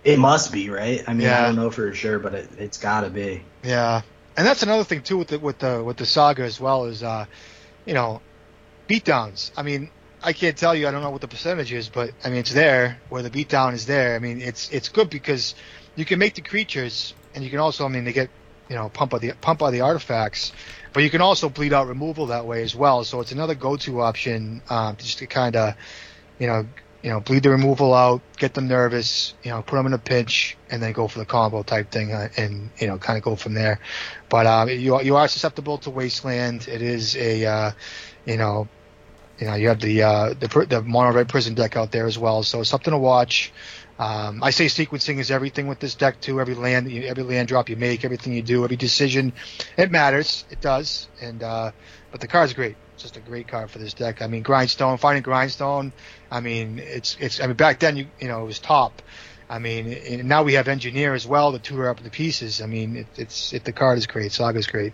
[0.02, 1.02] It must be, right?
[1.06, 1.42] I mean, Yeah.
[1.42, 3.42] I don't know for sure, but it, it's gotta be.
[3.62, 4.02] Yeah,
[4.36, 7.02] and that's another thing too with the with the with the saga as well is,
[7.04, 7.26] uh,
[7.84, 8.20] you know,
[8.88, 9.52] beatdowns.
[9.56, 9.90] I mean,
[10.22, 10.88] I can't tell you.
[10.88, 13.74] I don't know what the percentage is, but I mean, it's there where the beatdown
[13.74, 14.16] is there.
[14.16, 15.54] I mean, it's it's good because
[15.96, 18.30] you can make the creatures, and you can also, I mean, they get
[18.68, 20.52] you know pump out the pump out the artifacts,
[20.92, 23.02] but you can also bleed out removal that way as well.
[23.04, 25.74] So it's another go-to option um, just to kind of,
[26.38, 26.66] you know.
[27.02, 29.98] You know, bleed the removal out, get them nervous, you know, put them in a
[29.98, 33.22] pinch, and then go for the combo type thing, uh, and you know, kind of
[33.22, 33.78] go from there.
[34.28, 36.66] But um, you you are susceptible to wasteland.
[36.66, 37.70] It is a, uh,
[38.24, 38.66] you know,
[39.38, 42.18] you know, you have the uh, the the mono red prison deck out there as
[42.18, 43.52] well, so something to watch.
[43.98, 46.40] Um, I say sequencing is everything with this deck too.
[46.40, 49.32] Every land, every land drop you make, everything you do, every decision,
[49.76, 50.44] it matters.
[50.50, 51.08] It does.
[51.20, 51.72] And uh,
[52.10, 52.76] but the card's great.
[52.94, 54.20] It's just a great card for this deck.
[54.20, 55.92] I mean, grindstone, finding grindstone.
[56.30, 57.40] I mean, it's it's.
[57.40, 59.00] I mean, back then you you know it was top.
[59.48, 62.60] I mean, now we have engineer as well to tutor up the pieces.
[62.60, 64.32] I mean, it, it's it, the card is great.
[64.32, 64.92] Saga's great.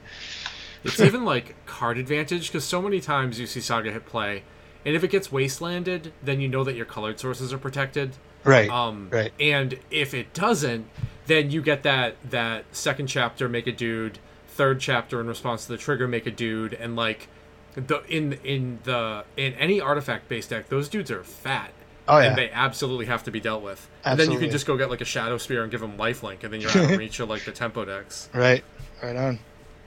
[0.84, 4.44] It's even like card advantage because so many times you see Saga hit play,
[4.84, 8.16] and if it gets wastelanded, then you know that your colored sources are protected.
[8.44, 8.68] Right.
[8.70, 9.32] Um, Right.
[9.40, 10.86] And if it doesn't,
[11.26, 15.72] then you get that that second chapter make a dude, third chapter in response to
[15.72, 17.28] the trigger make a dude, and like
[17.74, 21.72] the in in the in any artifact based deck, those dudes are fat.
[22.08, 22.30] Oh, yeah.
[22.30, 23.88] And they absolutely have to be dealt with.
[24.04, 24.10] Absolutely.
[24.10, 26.42] And then you can just go get like a shadow spear and give them lifelink,
[26.42, 28.28] and then you're out of reach of like the tempo decks.
[28.34, 28.64] Right,
[29.02, 29.38] right on.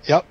[0.05, 0.25] Yep.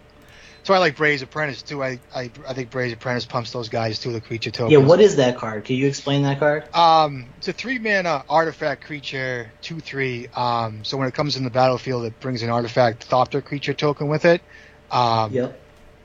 [0.64, 1.82] So I like Breya's Apprentice too.
[1.82, 4.12] I, I I think Breya's Apprentice pumps those guys too.
[4.12, 4.72] The creature tokens.
[4.72, 5.64] Yeah, what is that card?
[5.64, 6.74] Can you explain that card?
[6.74, 10.26] Um, it's a three mana artifact creature, two three.
[10.34, 14.08] Um, so when it comes in the battlefield, it brings an artifact Thopter creature token
[14.08, 14.40] with it.
[14.90, 15.60] Um, Yep.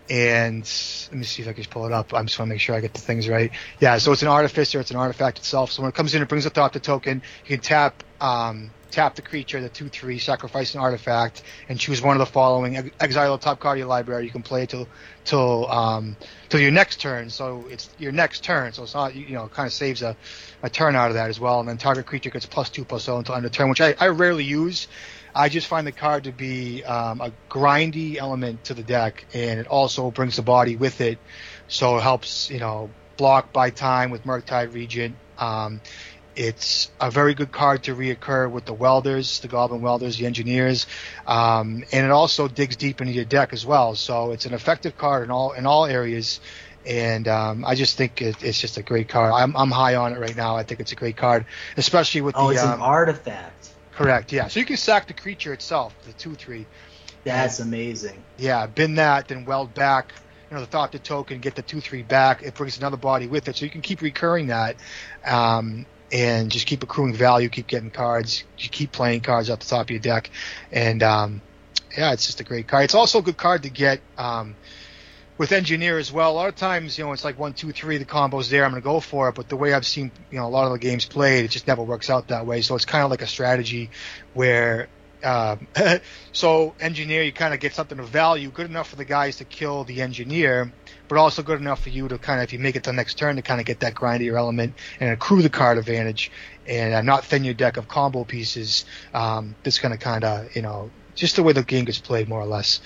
[0.09, 0.69] and
[1.11, 2.13] let me see if I can just pull it up.
[2.13, 3.51] I just want to make sure I get the things right.
[3.79, 5.71] Yeah, so it's an artificer, it's an artifact itself.
[5.71, 7.21] So when it comes in, it brings a to token.
[7.45, 12.01] You can tap um, tap the creature, the two three, sacrifice an artifact, and choose
[12.01, 12.77] one of the following.
[12.77, 14.25] Ex- Exile the top card of your library.
[14.25, 14.87] You can play it till
[15.25, 16.15] till um,
[16.49, 17.29] till your next turn.
[17.29, 18.73] So it's your next turn.
[18.73, 20.15] So it's not you know kind of saves a,
[20.63, 21.59] a turn out of that as well.
[21.59, 23.95] And then target creature gets plus two plus zero until end of turn, which I,
[23.99, 24.87] I rarely use.
[25.33, 29.59] I just find the card to be um, a grindy element to the deck, and
[29.59, 31.19] it also brings the body with it,
[31.67, 35.15] so it helps you know block by time with Murktide Regent.
[35.37, 35.81] Um,
[36.39, 40.87] it's a very good card to reoccur with the welders, the Goblin welders, the engineers,
[41.27, 43.93] um, and it also digs deep into your deck as well.
[43.95, 46.39] So it's an effective card in all in all areas.
[46.85, 49.33] And um, I just think it, it's just a great card.
[49.33, 50.55] I'm, I'm high on it right now.
[50.55, 53.71] I think it's a great card, especially with Oh, the it's um, an artifact.
[53.91, 54.31] Correct.
[54.31, 54.47] Yeah.
[54.47, 56.65] So you can sack the creature itself, the two three.
[57.25, 58.23] That's amazing.
[58.37, 60.13] Yeah, bin that, then weld back.
[60.49, 62.43] You know, the Thopter token, get the two three back.
[62.43, 64.77] It brings another body with it, so you can keep recurring that,
[65.25, 69.65] um, and just keep accruing value, keep getting cards, you keep playing cards off the
[69.65, 70.29] top of your deck,
[70.71, 71.41] and um,
[71.97, 72.85] yeah, it's just a great card.
[72.85, 74.01] It's also a good card to get.
[74.17, 74.55] Um,
[75.39, 77.97] with engineer as well, a lot of times, you know, it's like one, two, three,
[77.97, 79.35] the combo's there, I'm going to go for it.
[79.35, 81.65] But the way I've seen, you know, a lot of the games played, it just
[81.65, 82.61] never works out that way.
[82.61, 83.89] So it's kind of like a strategy
[84.33, 84.89] where
[85.23, 85.57] uh,
[86.31, 89.45] so engineer, you kind of get something of value, good enough for the guys to
[89.45, 90.71] kill the engineer,
[91.07, 92.95] but also good enough for you to kind of, if you make it to the
[92.95, 96.31] next turn, to kind of get that grindier element and accrue the card advantage
[96.67, 98.85] and uh, not thin your deck of combo pieces.
[99.13, 102.29] Um, that's going to kind of, you know, just the way the game gets played,
[102.29, 102.79] more or less.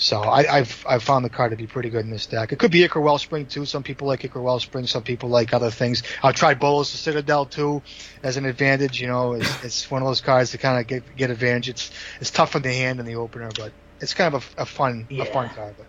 [0.00, 2.52] So I, have I've found the card to be pretty good in this deck.
[2.52, 3.66] It could be Ichor Wellspring too.
[3.66, 4.86] Some people like Ichor Wellspring.
[4.86, 6.04] Some people like other things.
[6.22, 7.82] I've tried Bolas's Citadel too
[8.22, 9.00] as an advantage.
[9.00, 11.68] You know, it's, it's one of those cards to kind of get get advantage.
[11.68, 14.66] It's it's tough in the hand in the opener, but it's kind of a, a
[14.66, 15.24] fun yeah.
[15.24, 15.74] a fun card.
[15.76, 15.86] But,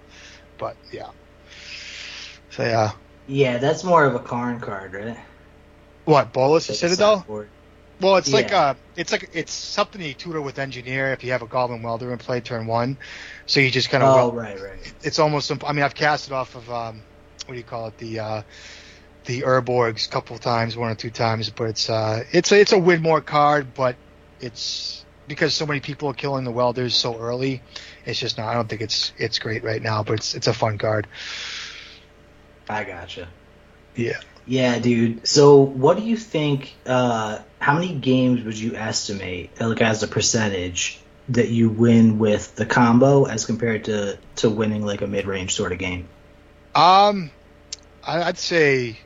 [0.58, 1.12] but yeah.
[2.50, 2.94] So yeah.
[3.28, 5.20] Yeah, that's more of a Karn card, right?
[6.06, 7.48] What Bolas's Citadel?
[8.02, 8.36] Well, it's yeah.
[8.36, 11.82] like uh, it's like it's something you tutor with engineer if you have a Goblin
[11.82, 12.98] Welder in play turn one.
[13.46, 14.94] So you just kind of oh weld, right right.
[15.04, 17.02] It's almost I mean I've cast it off of um,
[17.46, 18.42] what do you call it the uh,
[19.26, 22.60] the Urborgs a couple of times one or two times, but it's uh it's a,
[22.60, 23.96] it's a win more card, but
[24.40, 27.62] it's because so many people are killing the welders so early.
[28.06, 28.48] It's just not.
[28.48, 31.06] I don't think it's it's great right now, but it's it's a fun card.
[32.70, 33.28] I gotcha.
[33.96, 34.20] Yeah.
[34.50, 35.28] Yeah, dude.
[35.28, 36.74] So, what do you think?
[36.84, 42.56] Uh, how many games would you estimate, like as a percentage, that you win with
[42.56, 46.08] the combo as compared to to winning like a mid range sort of game?
[46.74, 47.30] Um,
[48.04, 48.98] I'd say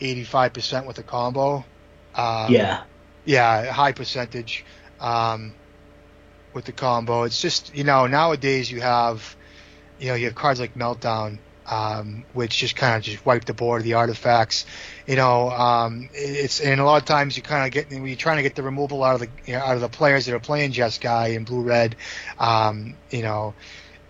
[0.00, 1.64] eighty five percent with the combo.
[2.16, 2.82] Um, yeah.
[3.24, 4.64] Yeah, high percentage.
[4.98, 5.54] Um,
[6.52, 9.36] with the combo, it's just you know nowadays you have,
[10.00, 13.54] you know, you have cards like Meltdown um, which just kind of just wipe the
[13.54, 14.66] board of the artifacts.
[15.06, 18.16] You know, um, it's and a lot of times you kind of get when you're
[18.16, 20.34] trying to get the removal out of the you know, out of the players that
[20.34, 21.96] are playing Jeskai and Blue Red.
[22.38, 23.54] Um, you know,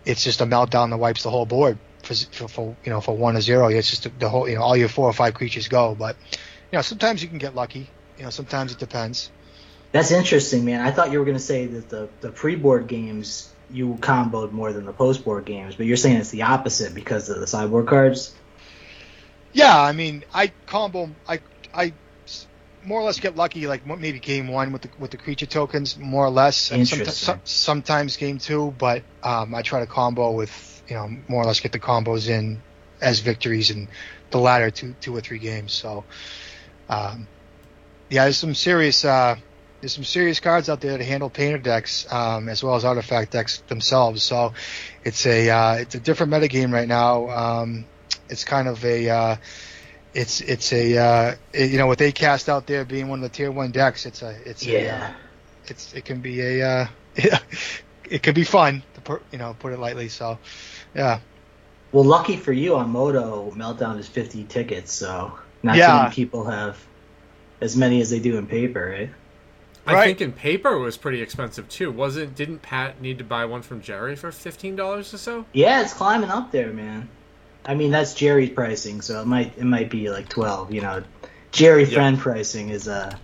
[0.04, 3.16] it's just a meltdown that wipes the whole board for, for, for you know for
[3.16, 3.68] one to zero.
[3.68, 5.94] It's just the whole you know all your four or five creatures go.
[5.94, 6.16] But
[6.70, 7.88] you know sometimes you can get lucky.
[8.18, 9.30] You know sometimes it depends.
[9.92, 10.80] That's interesting, man.
[10.80, 14.72] I thought you were going to say that the the pre-board games you comboed more
[14.72, 17.86] than the post board games, but you're saying it's the opposite because of the sideboard
[17.86, 18.34] cards.
[19.52, 21.40] Yeah, I mean, I combo, I
[21.74, 21.92] I
[22.84, 25.98] more or less get lucky, like maybe game one with the with the creature tokens,
[25.98, 26.70] more or less.
[26.70, 31.42] And sometimes, sometimes game two, but um, I try to combo with you know more
[31.42, 32.60] or less get the combos in
[33.00, 33.88] as victories in
[34.30, 35.72] the latter two two or three games.
[35.72, 36.04] So,
[36.88, 37.26] um,
[38.10, 39.04] yeah, there's some serious.
[39.04, 39.36] Uh,
[39.82, 43.32] there's some serious cards out there to handle painter decks um, as well as artifact
[43.32, 44.22] decks themselves.
[44.22, 44.54] So
[45.04, 47.28] it's a uh, it's a different metagame right now.
[47.28, 47.84] Um,
[48.28, 49.36] it's kind of a uh,
[50.14, 53.22] it's it's a uh, it, you know what they cast out there being one of
[53.24, 54.06] the tier one decks.
[54.06, 54.78] It's a it's yeah.
[54.78, 55.12] a uh,
[55.66, 56.86] it's it can be a uh,
[58.08, 60.08] it can be fun to put you know put it lightly.
[60.08, 60.38] So
[60.94, 61.18] yeah.
[61.90, 65.88] Well, lucky for you on Moto, Meltdown is 50 tickets, so not yeah.
[65.88, 66.82] too many people have
[67.60, 69.10] as many as they do in paper, right?
[69.86, 71.90] I think in paper it was pretty expensive too.
[71.90, 75.46] Wasn't didn't Pat need to buy one from Jerry for fifteen dollars or so?
[75.52, 77.08] Yeah, it's climbing up there, man.
[77.64, 80.72] I mean that's Jerry's pricing, so it might it might be like twelve.
[80.72, 81.02] You know,
[81.50, 81.92] Jerry yep.
[81.92, 83.16] friend pricing is uh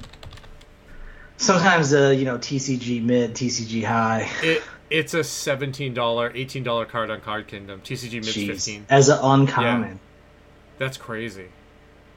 [1.37, 4.29] sometimes uh you know TCG mid, TCG high.
[4.42, 7.83] It it's a seventeen dollar, eighteen dollar card on Card Kingdom.
[7.83, 9.92] TCG mid fifteen as an uncommon.
[9.92, 9.99] Yeah.
[10.79, 11.49] That's crazy.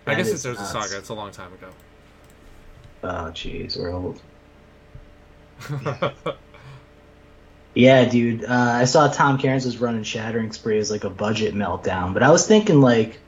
[0.05, 0.97] That I guess it's a Saga.
[0.97, 1.69] It's a long time ago.
[3.03, 4.21] Oh jeez, we're old.
[7.73, 8.43] Yeah, dude.
[8.43, 12.23] Uh, I saw Tom Cairns was running Shattering Spree as like a budget meltdown, but
[12.23, 13.19] I was thinking like,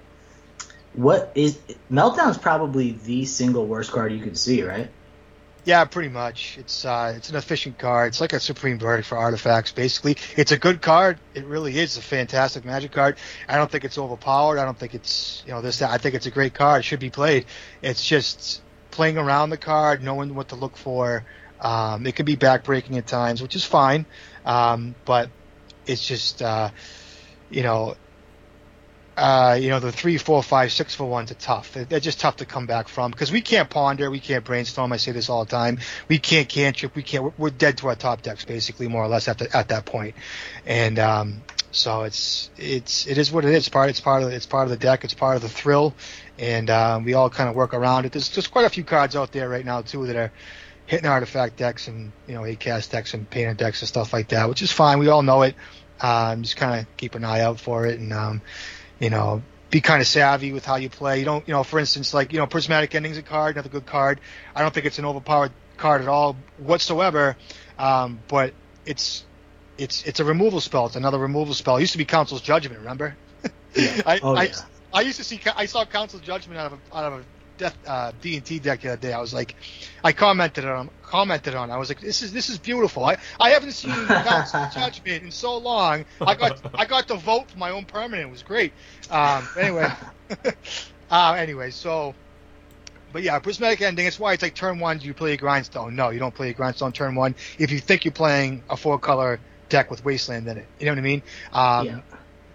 [0.94, 1.58] what is
[1.92, 4.90] meltdown's probably the single worst card you could see, right?
[5.66, 6.58] Yeah, pretty much.
[6.58, 8.10] It's uh, it's an efficient card.
[8.10, 9.72] It's like a supreme verdict for artifacts.
[9.72, 11.20] Basically, it's a good card.
[11.34, 13.16] It really is a fantastic magic card.
[13.48, 14.60] I don't think it's overpowered.
[14.60, 15.80] I don't think it's you know this.
[15.80, 15.92] That.
[15.92, 16.82] I think it's a great card.
[16.82, 17.46] It should be played.
[17.82, 21.24] It's just playing around the card, knowing what to look for.
[21.64, 24.06] Um, it can be backbreaking at times, which is fine,
[24.46, 25.30] um, but
[25.88, 26.70] it's just uh,
[27.50, 27.96] you know,
[29.16, 31.74] uh, you know the three, four, five, six for ones are tough.
[31.74, 34.92] They're, they're just tough to come back from because we can't ponder, we can't brainstorm.
[34.92, 35.80] I say this all the time.
[36.10, 37.24] We can't cantrip, we can't.
[37.24, 39.86] We're, we're dead to our top decks basically, more or less at the, at that
[39.86, 40.16] point.
[40.66, 43.58] And um, so it's it's it is what it is.
[43.58, 45.04] It's part it's part of it's part of the deck.
[45.04, 45.94] It's part of the thrill,
[46.38, 48.12] and um, we all kind of work around it.
[48.12, 50.32] There's just quite a few cards out there right now too that are
[50.86, 54.30] hitting artifact decks and you know a cast decks and painted decks and stuff like
[54.30, 55.00] that, which is fine.
[55.00, 55.56] We all know it.
[56.02, 58.42] Um, just kind of keep an eye out for it, and um,
[59.00, 61.20] you know, be kind of savvy with how you play.
[61.20, 63.86] You don't, you know, for instance, like you know, prismatic endings a card, another good
[63.86, 64.20] card.
[64.56, 67.38] I don't think it's an overpowered card at all whatsoever,
[67.80, 68.54] um, but
[68.86, 69.24] it's
[69.78, 70.88] it's it's a removal spell.
[70.88, 71.78] It's another removal spell.
[71.78, 72.82] It used to be Council's Judgment.
[72.82, 73.16] Remember?
[73.76, 74.02] Yeah.
[74.06, 74.56] I, oh, I, yeah.
[74.94, 77.24] I used to see I saw Council's Judgment out of a, out of a
[77.64, 79.14] Death, uh, D and T deck the other day.
[79.14, 79.56] I was like,
[80.04, 81.72] I commented on commented on.
[81.72, 83.06] I was like, this is this is beautiful.
[83.06, 83.92] I, I haven't seen
[84.74, 86.04] Judgment in so long.
[86.20, 88.28] I got I got to vote for my own permanent.
[88.28, 88.74] It was great.
[89.10, 89.90] Um, anyway,
[91.10, 92.14] uh, anyway, so.
[93.14, 94.08] But yeah, prismatic ending.
[94.08, 94.98] It's why it's like turn one.
[94.98, 95.96] Do you play a grindstone?
[95.96, 97.36] No, you don't play a grindstone turn one.
[97.60, 100.92] If you think you're playing a four color deck with wasteland in it, you know
[100.92, 101.22] what I mean?
[101.54, 102.00] Um, Yeah.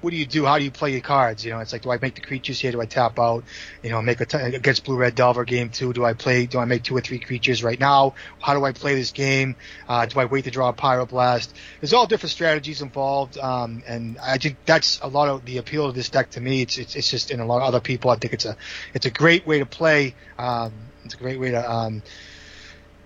[0.00, 0.44] What do you do?
[0.44, 1.44] How do you play your cards?
[1.44, 2.70] You know, it's like, do I make the creatures here?
[2.72, 3.44] Do I tap out?
[3.82, 5.92] You know, make a t- against blue red delver game two.
[5.92, 6.46] Do I play?
[6.46, 8.14] Do I make two or three creatures right now?
[8.40, 9.56] How do I play this game?
[9.88, 11.52] Uh, do I wait to draw a pyroblast?
[11.80, 15.86] There's all different strategies involved, um, and I think that's a lot of the appeal
[15.86, 16.62] of this deck to me.
[16.62, 18.10] It's it's, it's just in a lot of other people.
[18.10, 18.56] I think it's a
[18.94, 20.14] it's a great way to play.
[20.38, 20.72] Um,
[21.04, 22.02] it's a great way to um,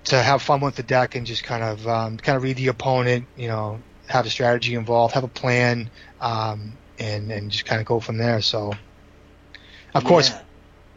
[0.04, 2.68] to have fun with the deck and just kind of um, kind of read the
[2.68, 3.26] opponent.
[3.36, 7.86] You know, have a strategy involved, have a plan, um, and and just kind of
[7.86, 8.40] go from there.
[8.40, 8.72] So,
[9.94, 10.40] of course, Yeah.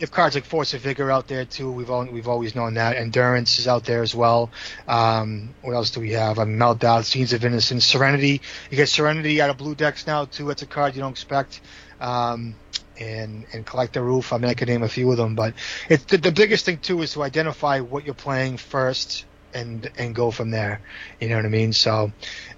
[0.01, 1.71] have cards like Force of Vigor out there too.
[1.71, 2.95] We've all, we've always known that.
[2.97, 4.51] Endurance is out there as well.
[4.87, 6.37] Um, what else do we have?
[6.39, 8.41] Um, Meltdown, Seeds of Innocence, Serenity.
[8.69, 10.49] You get Serenity out of blue decks now too.
[10.49, 11.61] It's a card you don't expect.
[11.99, 12.55] Um,
[12.97, 14.31] and and Collector Ouphe.
[14.33, 15.53] I mean, I could name a few of them, but
[15.89, 20.15] it's the, the biggest thing too is to identify what you're playing first and and
[20.15, 20.79] go from there.
[21.19, 21.73] You know what I mean?
[21.73, 22.11] So,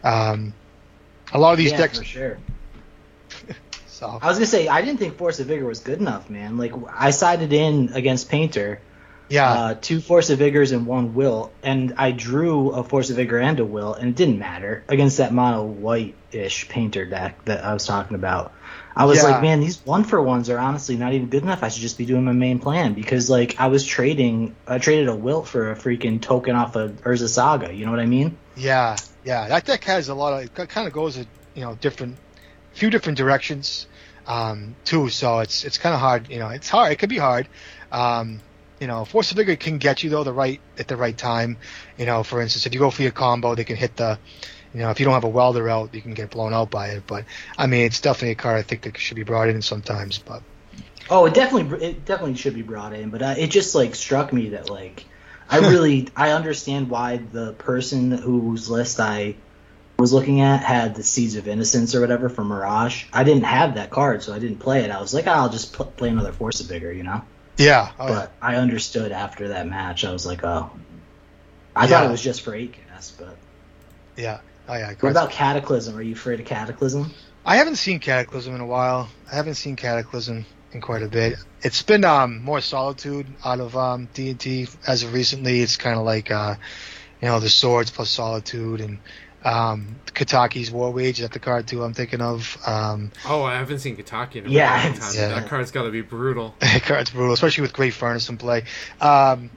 [0.04, 0.54] um,
[1.34, 2.04] a lot of these yeah, decks.
[2.04, 2.38] sure.
[3.98, 6.58] So I was gonna say I didn't think Force of Vigor was good enough, man.
[6.58, 8.80] Like I sided in against Painter,
[9.28, 13.16] yeah, uh, two Force of Vigors and one Will, and I drew a Force of
[13.16, 17.66] Vigor and a Will, and it didn't matter against that mono white-ish Painter deck that
[17.66, 18.54] I was talking about.
[18.96, 19.24] I was Yeah.
[19.24, 21.64] like, man, these one for ones are honestly not even good enough.
[21.64, 25.08] I should just be doing my main plan because like I was trading, I traded
[25.08, 27.74] a Wilt for a freaking token off of Urza Saga.
[27.74, 28.38] You know what I mean?
[28.56, 31.74] Yeah, yeah, that deck has a lot of it kind of goes a you know
[31.74, 32.18] different,
[32.78, 33.88] few different directions,
[34.28, 35.10] um, too.
[35.10, 36.30] So it's it's kind of hard.
[36.30, 36.92] You know, it's hard.
[36.92, 37.48] It could be hard.
[37.92, 38.42] Um,
[38.80, 41.58] you know, Force of Vigor can get you though the right at the right time.
[41.98, 44.20] You know, for instance, if you go for your combo, they can hit the.
[44.74, 46.90] You know, if you don't have a welder out, you can get blown out by
[46.90, 47.04] it.
[47.08, 47.26] But
[47.58, 50.20] I mean, it's definitely a card I think that should be brought in sometimes.
[50.20, 50.44] But
[51.10, 54.34] Oh, it definitely it definitely should be brought in, but uh, it just like struck
[54.34, 55.06] me that like
[55.50, 59.36] I really I understand why the person whose list I
[60.00, 63.06] was looking at had the Seeds of Innocence or whatever from Mirage.
[63.12, 64.92] I didn't have that card, so I didn't play it.
[64.92, 67.22] I was like, "Ah, I'll just pl- play another Force of Vigor, you know.
[67.58, 70.06] yeah, oh, but I understood after that match.
[70.06, 70.70] I was like, oh,
[71.76, 71.90] I Yeah.
[71.90, 73.36] thought it was just for eight cast, but
[74.16, 74.94] yeah, oh yeah.
[75.00, 75.96] what about Cataclysm?
[75.98, 77.12] Are you afraid of Cataclysm?
[77.44, 79.10] I haven't seen Cataclysm in a while.
[79.32, 81.38] I haven't seen Cataclysm in quite a bit.
[81.62, 85.62] It's been um, more Solitude out of um, D&T as of recently.
[85.62, 86.56] It's kind of like uh,
[87.22, 89.00] you know the swords plus Solitude and
[89.48, 91.20] um, Kataki, War's Wage.
[91.20, 91.84] Is that the card too?
[91.84, 92.58] I'm thinking of.
[92.66, 95.12] Um, Oh, I haven't seen Kataki in a Yeah, long time.
[95.16, 95.28] yeah.
[95.30, 96.56] That card's got to be brutal.
[96.82, 98.64] card's brutal, especially with Great Furnace in play.
[99.00, 99.50] Um,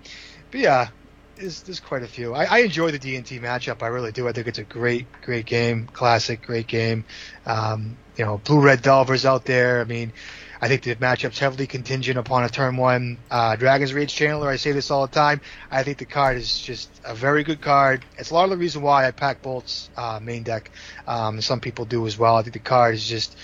[0.51, 0.89] but yeah,
[1.37, 2.35] there's, there's quite a few.
[2.35, 3.83] I, I enjoy the D&T matchup.
[3.83, 4.29] I really do.
[4.29, 5.87] I think it's a great, great game.
[5.93, 7.05] Classic, great game.
[7.47, 9.81] Um, you know, blue red Delvers out there.
[9.81, 10.13] I mean,
[10.63, 14.49] I think the matchup's heavily contingent upon a turn one uh, Dragon's Rage Channeler.
[14.49, 15.41] I say this all the time.
[15.71, 18.05] I think the card is just a very good card.
[18.19, 20.71] It's a lot of the reason why I pack Bolt's uh, main deck.
[21.07, 22.37] Um, some people do as well.
[22.37, 23.37] I think the card is just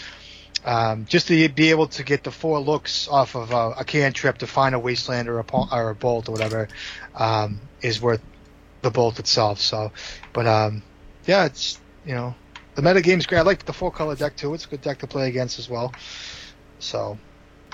[0.67, 4.39] um, just to be able to get the four looks off of a, a cantrip
[4.39, 6.69] to find a wasteland or a, or a bolt or whatever
[7.15, 8.21] um, is worth
[8.83, 9.61] the bolt itself.
[9.61, 9.93] So,
[10.33, 10.83] but um,
[11.25, 12.35] yeah, it's you know
[12.75, 13.39] the meta game's great.
[13.39, 14.53] I like the four color deck too.
[14.55, 15.95] It's a good deck to play against as well.
[16.79, 17.19] So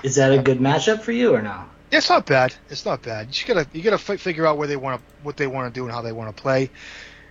[0.03, 1.65] Is that a good matchup for you or no?
[1.91, 2.55] it's not bad.
[2.69, 3.27] It's not bad.
[3.37, 5.79] You gotta you gotta fi- figure out where they want to what they want to
[5.79, 6.71] do and how they want to play,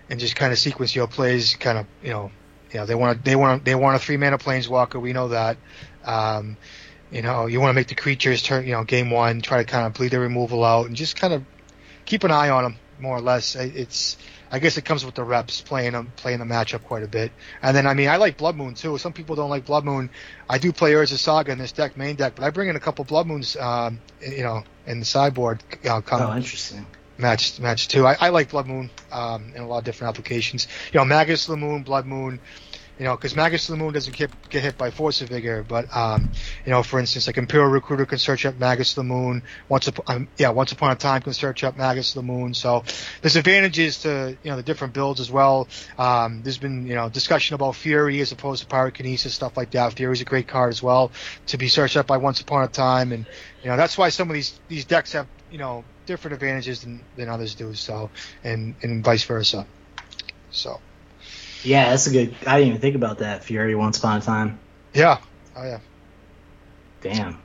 [0.09, 1.57] and just kind of sequence your plays.
[1.57, 2.31] Kind of you know
[2.73, 5.01] you know they want they want they want a three mana planeswalker.
[5.01, 5.57] We know that.
[6.05, 6.57] Um,
[7.11, 9.41] you know you want to make the creatures turn you know game one.
[9.43, 11.43] Try to kind of bleed their removal out and just kind of
[12.05, 13.57] keep an eye on them more or less.
[13.57, 14.17] It- It's
[14.53, 17.33] I guess it comes with the reps playing them playing the matchup quite a bit.
[17.62, 18.99] And then I mean I like Blood Moon too.
[18.99, 20.11] Some people don't like Blood Moon.
[20.49, 22.81] I do play Urza Saga in this deck main deck, but I bring in a
[22.81, 26.87] couple Blood Moons um, you know in the sideboard you know, come Oh, interesting.
[27.19, 28.07] match match too.
[28.07, 30.69] I, I like Blood Moon um, in a lot of different applications.
[30.93, 32.38] You know Magus of the Moon, Blood Moon.
[32.99, 35.65] You know, because Magus of the Moon doesn't get, get hit by Force of Vigor,
[35.67, 36.31] but um,
[36.65, 39.43] you know, for instance, like Imperial Recruiter can search up Magus of the Moon.
[39.69, 42.55] Once upon, um, yeah, once upon a time can search up Magus of the Moon.
[42.55, 42.85] So
[43.23, 45.69] there's advantages to you know the different builds as well.
[45.99, 49.95] Um, there's been you know discussion about Fury as opposed to Pyrokinesis stuff like that.
[49.95, 51.11] Fury's a great card as well
[51.47, 53.27] to be searched up by Once Upon a Time, and
[53.63, 57.01] you know that's why some of these these decks have you know different advantages than,
[57.17, 57.75] than others do.
[57.75, 58.11] So
[58.45, 59.67] and and vice versa.
[60.51, 60.81] So
[61.65, 62.35] Yeah, that's a good.
[62.46, 63.44] I didn't even think about that.
[63.44, 64.58] Fury once upon a time.
[64.94, 65.19] yeah,
[65.56, 65.79] oh yeah,
[67.00, 67.38] Damn.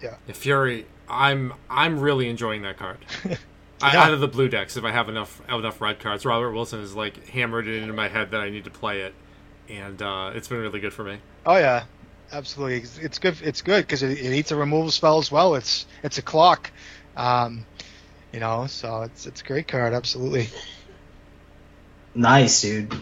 [0.00, 0.86] Yeah, Fury.
[1.08, 2.98] I'm I'm really enjoying that card.
[3.82, 4.04] I, Yeah.
[4.04, 6.94] out of the blue decks, if I have enough enough red cards, Robert Wilson has
[6.94, 9.14] like hammered it into my head that I need to play it,
[9.68, 11.18] and uh, it's been really good for me.
[11.44, 11.84] Oh yeah,
[12.32, 12.78] absolutely.
[12.78, 13.36] It's, it's good.
[13.42, 15.54] It's good because it, it eats a removal spell as well.
[15.54, 16.70] It's it's a clock,
[17.16, 17.66] um,
[18.32, 18.66] you know.
[18.66, 19.92] So it's it's a great card.
[19.92, 20.48] Absolutely.
[22.14, 22.94] Nice, dude.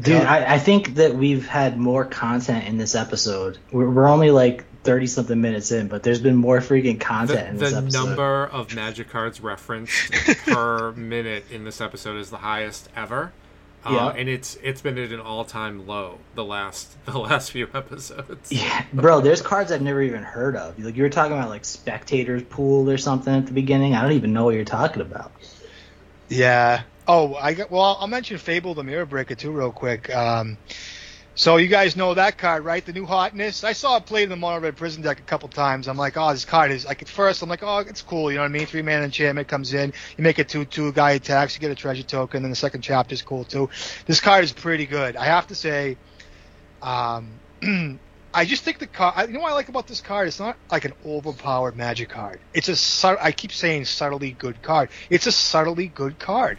[0.00, 3.58] Dude, I, I think that we've had more content in this episode.
[3.72, 7.48] We're, we're only like thirty something minutes in, but there's been more freaking content The,
[7.48, 8.00] in this the episode.
[8.02, 10.12] The number of magic cards referenced
[10.46, 13.32] per minute in this episode is the highest ever.
[13.84, 14.08] Uh, Yeah.
[14.20, 18.52] and it's it's been at an all time low the last the last few episodes.
[18.52, 20.78] Yeah, bro, there's cards I've never even heard of.
[20.78, 23.94] Like you were talking about like spectators pool or something at the beginning.
[23.94, 25.32] I don't even know what you're talking about.
[26.28, 26.82] Yeah.
[27.08, 27.70] Oh, I got.
[27.70, 30.12] Well, I'll mention Fable the Mirror Breaker too, real quick.
[30.14, 30.58] Um,
[31.36, 32.84] so you guys know that card, right?
[32.84, 33.62] The new hotness.
[33.62, 35.86] I saw it played in the Mono Red Prison deck a couple times.
[35.86, 38.30] I'm like, oh, this card is like at first I'm like, oh, it's cool.
[38.30, 38.66] You know what I mean?
[38.66, 39.92] Three man enchantment comes in.
[40.16, 40.92] You make it two two.
[40.92, 41.54] Guy attacks.
[41.54, 42.42] You get a treasure token.
[42.42, 43.68] Then the second chapter is cool too.
[44.06, 45.14] This card is pretty good.
[45.14, 45.98] I have to say.
[46.82, 47.30] Um,
[48.34, 49.28] I just think the card.
[49.28, 50.28] You know what I like about this card?
[50.28, 52.40] It's not like an overpowered magic card.
[52.54, 52.68] It's
[53.04, 53.22] a.
[53.22, 54.88] I keep saying subtly good card.
[55.10, 56.58] It's a subtly good card.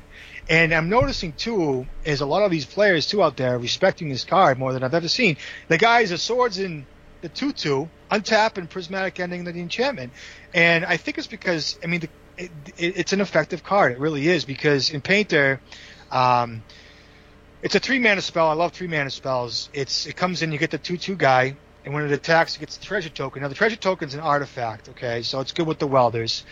[0.49, 4.23] And I'm noticing too is a lot of these players too out there respecting this
[4.23, 5.37] card more than I've ever seen.
[5.67, 6.85] The guys, the swords in
[7.21, 10.13] the two-two, untap and prismatic ending the enchantment,
[10.53, 13.91] and I think it's because I mean the, it, it, it's an effective card.
[13.91, 15.59] It really is because in Painter,
[16.11, 16.63] um,
[17.61, 18.47] it's a three mana spell.
[18.47, 19.69] I love three mana spells.
[19.73, 22.77] It's it comes in, you get the two-two guy, and when it attacks, it gets
[22.77, 23.41] the treasure token.
[23.41, 26.45] Now the treasure token's an artifact, okay, so it's good with the welders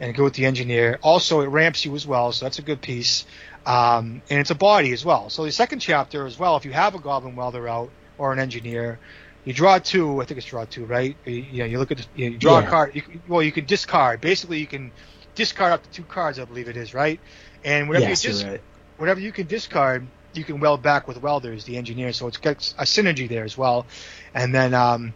[0.00, 0.98] and go with the engineer.
[1.02, 3.24] Also, it ramps you as well, so that's a good piece.
[3.64, 5.28] Um, and it's a body as well.
[5.30, 8.38] So the second chapter as well, if you have a goblin welder out or an
[8.38, 8.98] engineer,
[9.44, 10.20] you draw two.
[10.20, 11.16] I think it's draw two, right?
[11.24, 12.66] You, you know, you look at the, you, draw Yeah.
[12.66, 12.94] a card.
[12.94, 14.20] You, well, you can discard.
[14.20, 14.92] Basically, you can
[15.34, 17.20] discard up to two cards, I believe it is, right?
[17.64, 18.60] And whatever yes, you dis- right.
[18.98, 22.12] whatever you can discard, you can weld back with welders, the engineer.
[22.12, 23.86] So it's got a synergy there as well.
[24.34, 25.14] And then, um,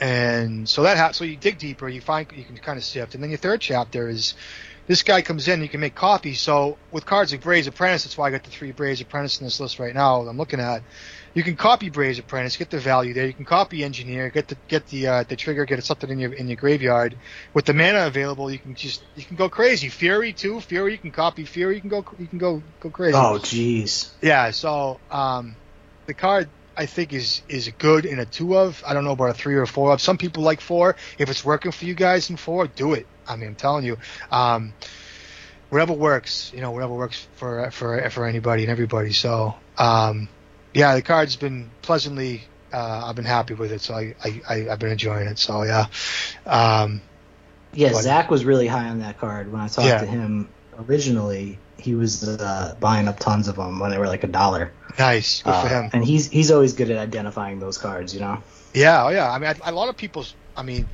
[0.00, 3.14] and so that ha- so you dig deeper, you find you can kind of sift.
[3.14, 4.34] And then your third chapter is
[4.86, 6.40] this guy comes in, you can make copies.
[6.40, 9.46] So with cards like Breya's Apprentice, that's why I got the three Breya's Apprentice in
[9.46, 10.22] this list right now.
[10.22, 10.82] that I'm looking at.
[11.34, 13.26] You can copy Breya's Apprentice, get the value there.
[13.26, 16.32] You can copy Engineer, get the get the uh, the trigger, get something in your
[16.32, 17.16] in your graveyard.
[17.52, 19.88] With the mana available, you can just you can go crazy.
[19.88, 23.16] Fury too, Fury you can copy Fury, you can go you can go go crazy.
[23.16, 24.12] Oh, jeez.
[24.22, 25.56] Yeah, so um,
[26.06, 28.82] the card I think is is good in a two of.
[28.86, 30.00] I don't know about a three or a four of.
[30.00, 30.96] Some people like four.
[31.18, 33.06] If it's working for you guys in four, do it.
[33.26, 33.96] I mean, I'm telling you,
[34.30, 34.72] um,
[35.70, 36.52] whatever works.
[36.54, 39.12] You know, whatever works for for for anybody and everybody.
[39.12, 40.28] So um,
[40.74, 42.42] yeah, the card's been pleasantly.
[42.72, 45.38] Uh, I've been happy with it, so I, I, I've been enjoying it.
[45.38, 45.86] So yeah,
[46.44, 47.00] um,
[47.72, 49.50] Yeah, But- Zach was really high on that card.
[49.50, 50.00] When I talked Yeah.
[50.00, 50.48] to him
[50.86, 54.72] originally, he was uh, buying up tons of them when they were like a dollar.
[54.98, 55.90] nice, good for Uh, him.
[55.92, 58.42] And he's he's always good at identifying those cards, you know.
[58.74, 59.30] Yeah, oh yeah.
[59.30, 60.34] I mean, a lot of people's.
[60.56, 60.86] I mean,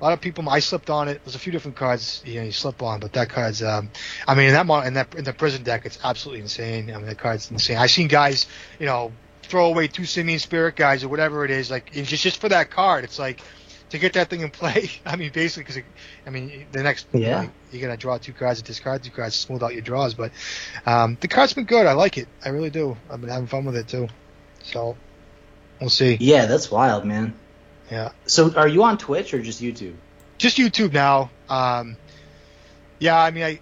[0.00, 0.48] a lot of people.
[0.48, 1.20] I slipped on it.
[1.24, 3.62] There's a few different cards you know you slip on, but that card's.
[3.62, 3.90] Um,
[4.26, 6.90] I mean, in that in that in the prison deck, it's absolutely insane.
[6.90, 7.76] I mean, that card's insane.
[7.76, 8.46] I've seen guys,
[8.78, 9.12] you know,
[9.42, 12.48] throw away two simian spirit guys or whatever it is, like it's just just for
[12.50, 13.04] that card.
[13.04, 13.40] It's like
[13.90, 14.90] to get that thing in play.
[15.06, 15.82] I mean, basically, because
[16.26, 17.42] I mean, the next Yeah.
[17.42, 20.14] you you're gonna draw two cards and discard two cards to smooth out your draws.
[20.14, 20.32] But
[20.86, 21.86] um, the card's been good.
[21.86, 22.28] I like it.
[22.44, 22.96] I really do.
[23.10, 24.08] I've been having fun with it too.
[24.62, 24.96] So
[25.80, 26.16] we'll see.
[26.20, 27.34] Yeah, that's wild, man.
[27.90, 28.10] Yeah.
[28.26, 29.94] So, are you on Twitch or just YouTube?
[30.36, 31.30] just YouTube now.
[31.48, 31.96] Um,
[32.98, 33.60] yeah, I mean, I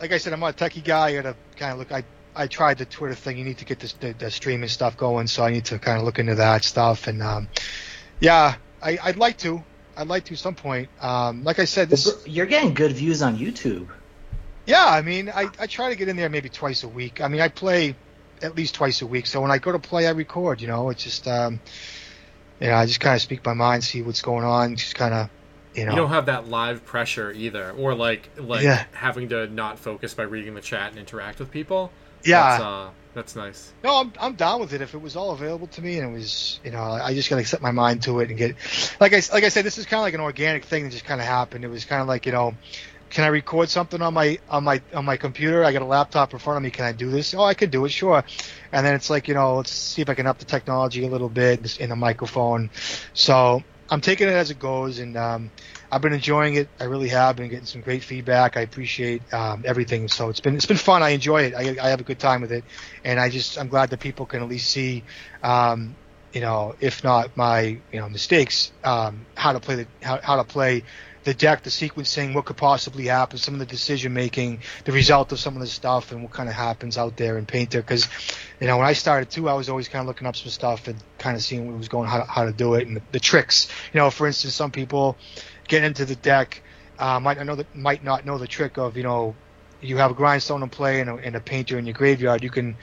[0.00, 1.08] like I said, I'm not a techie guy.
[1.08, 1.92] I gotta kind of look.
[1.92, 2.04] I
[2.34, 3.36] I tried the Twitter thing.
[3.36, 5.98] You need to get this, the, the streaming stuff going, so I need to kind
[5.98, 7.08] of look into that stuff.
[7.08, 7.48] And um,
[8.20, 9.62] yeah, I, I'd like to.
[9.96, 10.88] I'd like to at some point.
[11.00, 12.22] Um, like I said, this.
[12.26, 13.88] You're getting good views on YouTube.
[14.66, 17.20] Yeah, I mean, I, I try to get in there maybe twice a week.
[17.20, 17.96] I mean, I play
[18.42, 19.26] at least twice a week.
[19.26, 20.60] So when I go to play, I record.
[20.60, 21.58] You know, it's just um,
[22.60, 25.14] you know, I just kind of speak my mind, see what's going on, just kind
[25.14, 25.30] of,
[25.74, 25.92] you know.
[25.92, 28.84] You don't have that live pressure either, or like like Yeah.
[28.92, 31.90] having to not focus by reading the chat and interact with people.
[32.24, 32.50] yeah.
[32.50, 33.72] that's, uh, that's nice.
[33.82, 34.80] No, I'm I'm down with it.
[34.80, 37.44] If it was all available to me and it was, you know, I just gotta
[37.44, 38.56] set my mind to it and get,
[39.00, 41.04] like I like I said, this is kind of like an organic thing that just
[41.04, 41.64] kind of happened.
[41.64, 42.54] It was kind of like, you know,
[43.10, 45.64] can I record something on my on my on my computer?
[45.64, 46.70] I got a laptop in front of me.
[46.70, 47.34] Can I do this?
[47.34, 48.22] Oh, I could do it, sure.
[48.72, 51.08] And then it's like, you know, let's see if I can up the technology a
[51.08, 52.70] little bit in the microphone.
[53.14, 55.50] So I'm taking it as it goes, and um,
[55.90, 56.68] I've been enjoying it.
[56.78, 58.56] I really have been getting some great feedback.
[58.56, 60.08] I appreciate um, everything.
[60.08, 61.02] So it's been it's been fun.
[61.02, 61.54] I enjoy it.
[61.54, 62.64] I, I have a good time with it,
[63.04, 65.04] and I just I'm glad that people can at least see,
[65.42, 65.94] um,
[66.32, 70.36] you know, if not my you know mistakes, um, how to play the how, how
[70.36, 70.84] to play
[71.24, 75.30] the deck, the sequencing, what could possibly happen, some of the decision making, the result
[75.30, 77.82] of some of the stuff, and what kind of happens out there in Painter.
[77.82, 78.08] Because,
[78.60, 80.88] you know, when I started too, I was always kind of looking up some stuff
[80.88, 83.02] and kind of seeing what was going, how to, how to do it, and the,
[83.12, 83.68] the tricks.
[83.92, 85.18] You know, for instance, some people
[85.68, 86.62] get into the deck
[86.98, 89.34] uh, might know that might not know the trick of you know,
[89.80, 92.42] you have a grindstone in play and a, and a painter in your graveyard.
[92.42, 92.76] You can,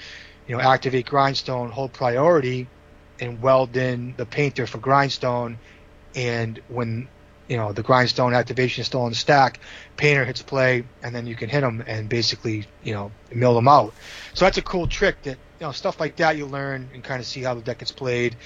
[0.48, 2.68] you know, activate grindstone, hold priority,
[3.20, 5.58] and weld in the painter for grindstone.
[6.16, 7.10] And when
[7.50, 9.60] you know the grindstone activation is still on the stack,
[9.98, 13.68] painter hits play, and then you can hit them and basically you know mill them
[13.68, 13.94] out.
[14.34, 17.20] So that's a cool trick that you know stuff like that you learn and kind
[17.20, 18.38] of see how the deck gets played,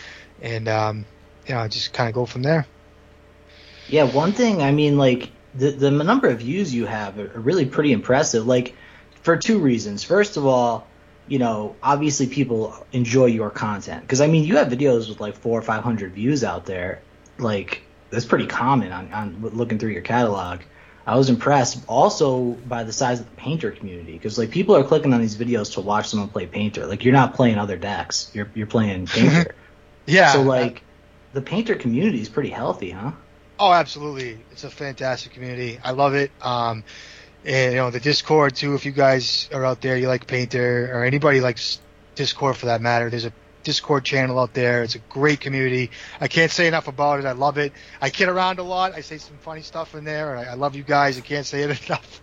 [0.42, 1.06] and um,
[1.46, 2.66] you know just kind of go from there.
[3.90, 7.66] Yeah, one thing I mean like the the number of views you have are really
[7.66, 8.46] pretty impressive.
[8.46, 8.76] Like
[9.22, 10.04] for two reasons.
[10.04, 10.88] First of all,
[11.28, 15.36] you know, obviously people enjoy your content because I mean you have videos with like
[15.36, 17.02] four or five hundred views out there,
[17.38, 20.62] like that's pretty common on, on looking through your catalog.
[21.06, 24.84] I was impressed also by the size of the painter community because like people are
[24.84, 26.86] clicking on these videos to watch someone play painter.
[26.86, 29.56] Like you're not playing other decks, you're you're playing painter.
[30.06, 30.34] yeah.
[30.34, 30.84] So like
[31.34, 33.12] the painter community is pretty healthy, huh?
[33.60, 34.40] Oh, absolutely!
[34.52, 35.80] It's a fantastic community.
[35.84, 36.32] I love it.
[36.42, 36.86] Um,
[37.46, 38.74] and you know the Discord too.
[38.74, 41.80] If you guys are out there, you like Painter or anybody likes
[42.16, 43.34] Discord for that matter, there's a
[43.64, 44.84] Discord channel out there.
[44.84, 45.92] It's a great community.
[46.20, 47.26] I can't say enough about it.
[47.26, 47.74] I love it.
[48.02, 48.94] I kid around a lot.
[48.94, 50.38] I say some funny stuff in there.
[50.38, 51.18] I, I love you guys.
[51.18, 52.22] I can't say it enough.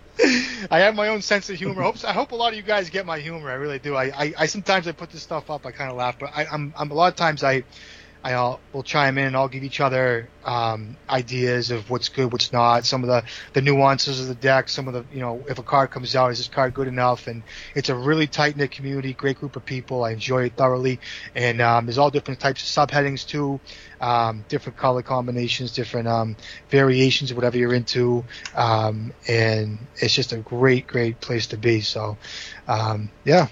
[0.71, 1.83] I have my own sense of humor.
[1.83, 3.51] I hope a lot of you guys get my humor.
[3.51, 3.95] I really do.
[3.95, 5.67] I, I, I sometimes I put this stuff up.
[5.67, 7.65] I kind of laugh, but I, I'm, I'm a lot of times I
[8.35, 12.53] I'll we'll chime in and I'll give each other um, ideas of what's good, what's
[12.53, 15.59] not, some of the, the nuances of the deck, some of the you know if
[15.59, 17.27] a card comes out, is this card good enough?
[17.27, 17.43] And
[17.75, 20.05] it's a really tight knit community, great group of people.
[20.05, 21.01] I enjoy it thoroughly,
[21.35, 23.61] and um, there's all different types of subheadings too,
[24.01, 26.37] um, different color combinations, different um,
[26.71, 28.25] variations of whatever you're into,
[28.55, 31.81] um, and it's just a great great place to be.
[31.81, 32.17] So
[32.69, 33.49] um, yeah,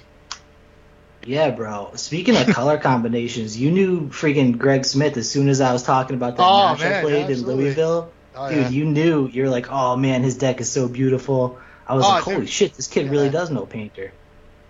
[1.26, 1.92] yeah, bro.
[1.94, 6.16] Speaking of color combinations, you knew freaking Greg Smith as soon as I was talking
[6.16, 8.10] about that oh, match man, I played in Louisville.
[8.34, 8.68] Oh, Dude, yeah.
[8.68, 9.28] you knew.
[9.28, 11.58] You're like, oh man, his deck is so beautiful.
[11.86, 12.48] I was oh, like, holy dude.
[12.48, 13.12] shit, this kid yeah.
[13.12, 14.12] really does know Painter.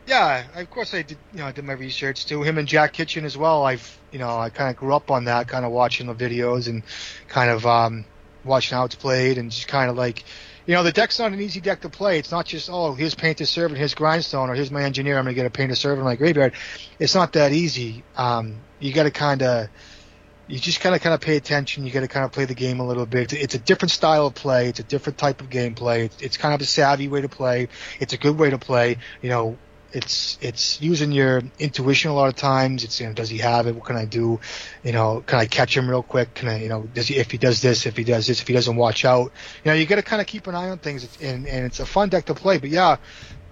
[0.06, 1.16] Yeah, of course I did.
[1.32, 2.42] You know, I did my research too.
[2.42, 3.64] Him and Jack Kitchen as well.
[3.64, 6.68] I've, you know, I kind of grew up on that, kind of watching the videos
[6.68, 6.82] and
[7.28, 8.04] kind of um,
[8.44, 10.24] watching how it's played and just kind of like
[10.66, 12.18] you know, the deck's not an easy deck to play.
[12.18, 15.34] It's not just, oh, here's Painter Servant, here's Grindstone, or here's my engineer, I'm going
[15.34, 16.54] to get a Painter Servant in my graveyard.
[16.98, 18.02] It's not that easy.
[18.16, 19.68] Um, you got to kind of,
[20.46, 21.86] you just kind of kind of pay attention.
[21.86, 23.32] You got to kind of play the game a little bit.
[23.32, 24.68] It's, it's, a different style of play.
[24.68, 26.04] It's a different type of gameplay.
[26.04, 27.68] It's, it's kind of a savvy way to play.
[28.00, 28.98] It's a good way to play.
[29.22, 29.58] You know,
[29.94, 32.84] it's it's using your intuition a lot of times.
[32.84, 33.74] It's you know, does he have it?
[33.74, 34.40] What can I do?
[34.82, 36.34] You know, can I catch him real quick?
[36.34, 38.48] Can I, you know, does he if he does this, if he does this, if
[38.48, 39.32] he doesn't watch out?
[39.64, 41.80] You know, you got to kind of keep an eye on things, and and it's
[41.80, 42.58] a fun deck to play.
[42.58, 42.96] But yeah,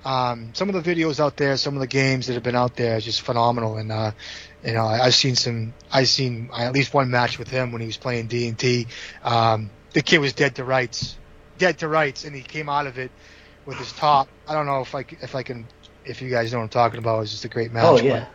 [0.04, 2.76] um, some of the videos out there, some of the games that have been out
[2.76, 3.76] there is just phenomenal.
[3.76, 4.12] And uh,
[4.64, 7.80] you know, I, have seen some, I've seen at least one match with him when
[7.80, 8.88] he was playing D and T.
[9.22, 11.16] Um, the kid was dead to rights,
[11.58, 13.12] dead to rights, and he came out of it
[13.64, 14.28] with his top.
[14.48, 15.66] I don't know if I if I can
[16.04, 17.84] if you guys know what I'm talking about, it was just a great match.
[17.84, 18.26] Oh yeah.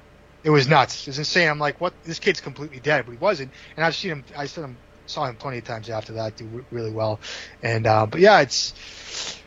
[0.44, 1.02] It was nuts.
[1.02, 1.50] It was insane.
[1.50, 1.94] I'm like, what?
[2.04, 3.52] This kid's completely dead, but he wasn't.
[3.76, 4.24] And I've seen him.
[4.36, 7.20] I saw him, saw him plenty of times after that do really well.
[7.62, 8.74] And uh, but yeah, it's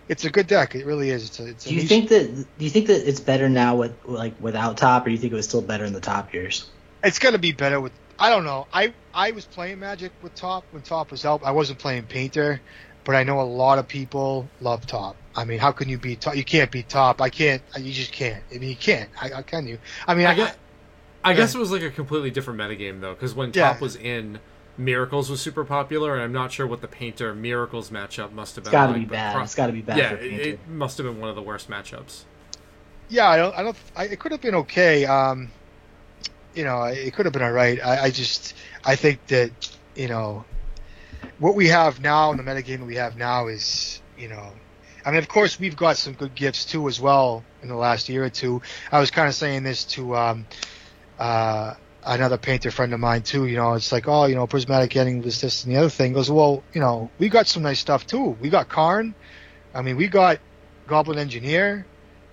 [0.09, 0.75] it's a good deck.
[0.75, 1.25] It really is.
[1.27, 2.35] It's a, it's do you think that?
[2.35, 5.33] Do you think that it's better now with like without top, or do you think
[5.33, 6.69] it was still better in the top years?
[7.03, 7.93] It's gonna be better with.
[8.19, 8.67] I don't know.
[8.73, 11.43] I I was playing Magic with top when top was out.
[11.45, 12.61] I wasn't playing Painter,
[13.05, 15.17] but I know a lot of people love top.
[15.35, 16.37] I mean, how can you beat top?
[16.37, 17.21] You can't beat top.
[17.21, 17.63] I can't.
[17.79, 18.43] You just can't.
[18.55, 19.11] I mean, you can't.
[19.15, 19.79] How can you?
[20.07, 20.57] I mean, I, I guess,
[21.25, 23.81] I, I guess it was like a completely different metagame though, because when top yeah.
[23.81, 24.41] was in,
[24.77, 28.65] Miracles was super popular, and I'm not sure what the Painter Miracles matchup must have
[28.65, 28.71] been.
[28.71, 29.35] It's got to like, be bad.
[29.35, 29.99] Pro- it's got to be bad.
[29.99, 32.25] Yeah, it, it, must have been one of the worst matchups.
[33.09, 33.57] Yeah, I don't.
[33.57, 33.77] I don't.
[33.95, 35.05] I, it could have been okay.
[35.05, 35.51] Um,
[36.55, 37.79] you know, it could have been all right.
[37.85, 39.51] I, I just, I think that,
[39.95, 40.45] you know,
[41.39, 44.53] what we have now in the metagame we have now is, you know,
[45.05, 48.09] I mean, of course, we've got some good gifts too as well in the last
[48.09, 48.61] year or two.
[48.93, 50.47] I was kind of saying this to um,
[51.19, 53.47] uh, another painter friend of mine too.
[53.47, 56.13] You know, it's like, oh, you know, prismatic ending this, this, and the other thing.
[56.13, 58.37] Goes, well, you know, we got some nice stuff too.
[58.41, 59.15] We got Karn.
[59.75, 60.39] I mean, we got
[60.87, 61.87] Goblin Engineer,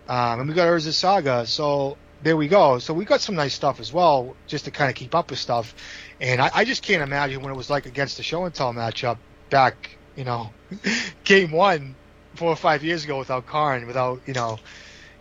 [0.09, 1.45] um, and we got Urza Saga.
[1.45, 2.79] So there we go.
[2.79, 5.39] So we got some nice stuff as well, just to kind of keep up with
[5.39, 5.75] stuff.
[6.19, 8.73] And I, I just can't imagine what it was like against the show and tell
[8.73, 9.17] matchup
[9.49, 10.51] back, you know,
[11.23, 11.95] game one
[12.35, 14.59] four or five years ago without Karn, without you know,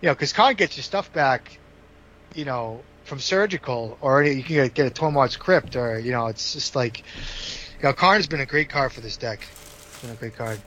[0.01, 1.59] you know, because Karn gets your stuff back,
[2.35, 6.55] you know, from surgical, or you can get, a Tormod's Crypt, or you know, it's
[6.55, 9.47] just like, you know, Karn's been a great card for this deck.
[9.89, 10.61] It's been a great card.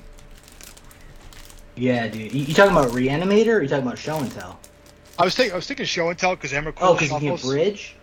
[1.76, 2.34] Yeah, dude.
[2.34, 4.60] You, you talking about Reanimator or you talking about Show and Tell?
[5.18, 7.50] I was thinking, I was thinking show and tell because Emrakul Oh, because you can
[7.50, 7.96] bridge?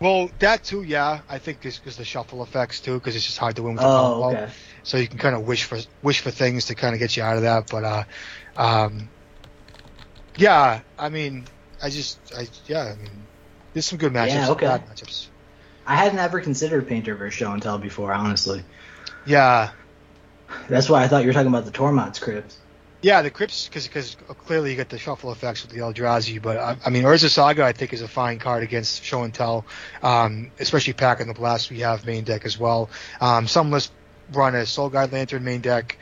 [0.00, 1.20] Well, that too, yeah.
[1.28, 3.82] I think it's because the shuffle effects too, because it's just hard to win with
[3.82, 4.28] the Oh, combo.
[4.42, 4.52] okay.
[4.84, 7.22] So you can kind of wish for wish for things to kind of get you
[7.22, 7.68] out of that.
[7.70, 8.04] But uh,
[8.56, 9.08] um,
[10.36, 11.46] yeah, I mean,
[11.82, 13.10] I just, I yeah, I mean,
[13.72, 14.28] there's some good matchups.
[14.28, 14.66] Yeah, okay.
[14.66, 15.26] matchups.
[15.84, 18.62] I hadn't ever considered Painter versus Show and Tell before, honestly.
[19.26, 19.70] Yeah,
[20.68, 22.54] That's why I thought you were talking about the Tormod's Crypt.
[23.02, 23.22] Yeah.
[23.22, 26.40] The Crips, because clearly you get the shuffle effects with the Eldrazi.
[26.40, 29.32] But I, I mean, Urza Saga, I think, is a fine card against Show and
[29.34, 29.64] Tell,
[30.02, 32.90] um, especially packing the blast we have main deck as well.
[33.20, 33.92] Um, some lists
[34.32, 35.98] run a Soul Guide Lantern main deck.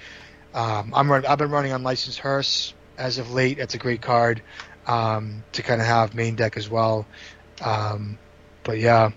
[0.55, 3.59] Um, I'm run, I've been running on Unlicensed Hearse as of late.
[3.59, 4.43] That's a great card
[4.87, 7.07] um, to kind of have main deck as well.
[7.61, 8.19] Um,
[8.65, 9.11] but yeah,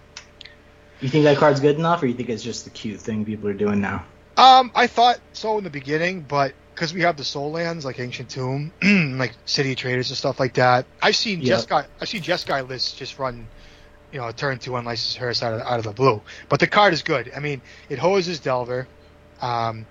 [0.99, 3.49] You think that card's good enough, or you think it's just the cute thing people
[3.49, 4.05] are doing now?
[4.37, 7.99] um, I thought so in the beginning, but because we have the Sol Lands like
[7.99, 8.71] Ancient Tomb,
[9.17, 11.55] like City Traders and stuff like that, I've seen Yeah.
[11.55, 13.49] Jeskai, I've seen Jeskai lists just run,
[14.13, 16.21] you know, a turn two Unlicensed Hearse out of out of the blue.
[16.47, 17.33] But the card is good.
[17.35, 18.87] I mean, it hoses Delver.
[19.41, 19.87] Um,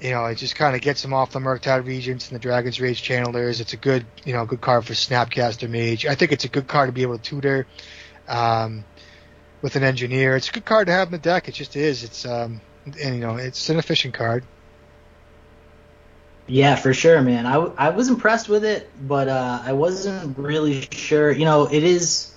[0.00, 2.80] you know, it just kind of gets him off the Murktide Regents and the Dragon's
[2.80, 3.60] Rage Channelers.
[3.60, 6.06] It's a good, you know, good card for Snapcaster Mage.
[6.06, 7.66] I think it's a good card to be able to tutor
[8.28, 8.84] um,
[9.60, 10.36] with an Engineer.
[10.36, 11.48] It's a good card to have in the deck.
[11.48, 12.04] It just is.
[12.04, 14.44] It's um, and you know, it's an efficient card.
[16.48, 17.44] Yeah, for sure, man.
[17.46, 21.30] I, I was impressed with it, but uh, I wasn't really sure.
[21.30, 22.32] You know, it is.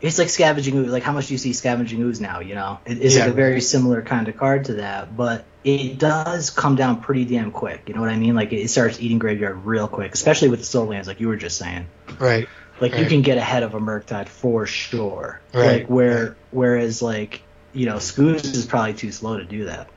[0.00, 0.90] It's like scavenging ooze.
[0.90, 2.40] Like how much do you see scavenging ooze now?
[2.40, 3.24] You know, it is Yeah.
[3.24, 7.24] like a very similar kind of card to that, but it does come down pretty
[7.24, 7.84] damn quick.
[7.86, 8.34] You know what I mean?
[8.34, 11.36] Like it starts eating graveyard real quick, especially with the sol lands, like you were
[11.36, 11.86] just saying.
[12.18, 12.48] Right.
[12.80, 15.40] Like you can get ahead of a Murktide for sure.
[15.54, 15.82] Right.
[15.82, 17.42] Like where whereas like
[17.72, 19.88] you know, Scooz is probably too slow to do that.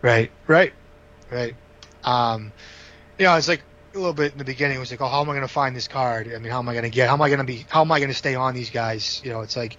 [0.00, 0.72] Right, right,
[1.30, 1.54] right.
[2.04, 2.52] Um,
[3.18, 3.62] you know, it's like
[3.94, 4.76] a little bit in the beginning.
[4.76, 6.32] It was like, oh, how am I going to find this card?
[6.34, 7.08] I mean, how am I going to get?
[7.08, 7.66] How am I going to be?
[7.68, 9.20] How am I going to stay on these guys?
[9.24, 9.76] You know, it's like,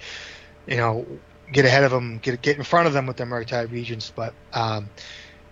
[0.67, 1.05] you know,
[1.51, 4.11] get ahead of them, get get in front of them with their Murktide Regents.
[4.15, 4.89] But, um,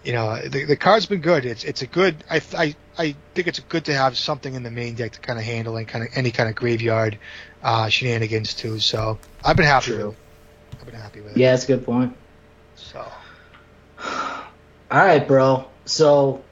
[0.04, 1.46] you know, the, the card's been good.
[1.46, 2.24] It's it's a good.
[2.30, 5.40] I I I think it's good to have something in the main deck to kind
[5.40, 7.18] of handle and kind of any kind of graveyard
[7.64, 8.80] uh, shenanigans too.
[8.80, 10.08] So I've been happy True.
[10.08, 10.16] with.
[10.16, 10.80] it.
[10.80, 11.38] I've been happy with it.
[11.38, 12.16] Yeah, that's a good point.
[12.76, 13.06] So
[14.04, 14.42] All
[14.92, 15.68] right, bro.
[15.86, 16.44] So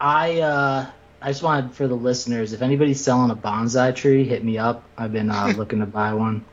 [0.00, 0.86] I uh
[1.20, 4.84] I just wanted for the listeners, if anybody's selling a bonsai tree, hit me up.
[4.96, 6.44] I've been uh, looking to buy one.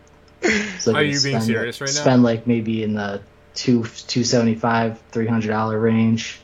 [0.79, 2.01] So Are you being spend- serious right now?
[2.01, 3.21] Spend like maybe in the
[3.53, 6.39] two two seventy five, three hundred dollar range.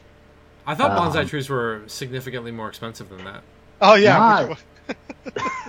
[0.66, 3.41] I thought bonsai Um, trees were significantly more expensive than that.
[3.82, 4.18] Oh yeah.
[4.18, 4.64] Not-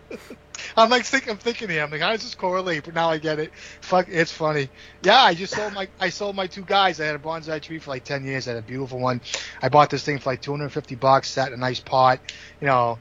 [0.76, 1.82] I'm like thinking, I'm thinking here.
[1.82, 2.84] I'm like, how does this correlate?
[2.84, 3.52] But now I get it.
[3.80, 4.68] Fuck, it's funny.
[5.02, 7.00] Yeah, I just sold my, I sold my two guys.
[7.00, 8.46] I had a bonsai tree for like 10 years.
[8.48, 9.20] I had a beautiful one.
[9.62, 11.28] I bought this thing for like 250 bucks.
[11.28, 12.20] Sat in a nice pot.
[12.60, 12.98] You know,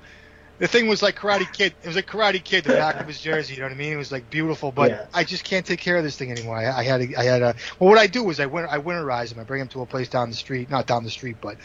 [0.59, 1.73] the thing was like Karate Kid.
[1.83, 3.53] It was like Karate Kid, the back of his jersey.
[3.53, 3.93] You know what I mean?
[3.93, 5.05] It was like beautiful, but Yeah.
[5.13, 6.57] I just can't take care of this thing anymore.
[6.57, 7.55] I, I had, a, I had a.
[7.79, 9.39] Well, what I do is I winter, I winterize them.
[9.39, 11.57] I bring them to a place down the street, not down the street, but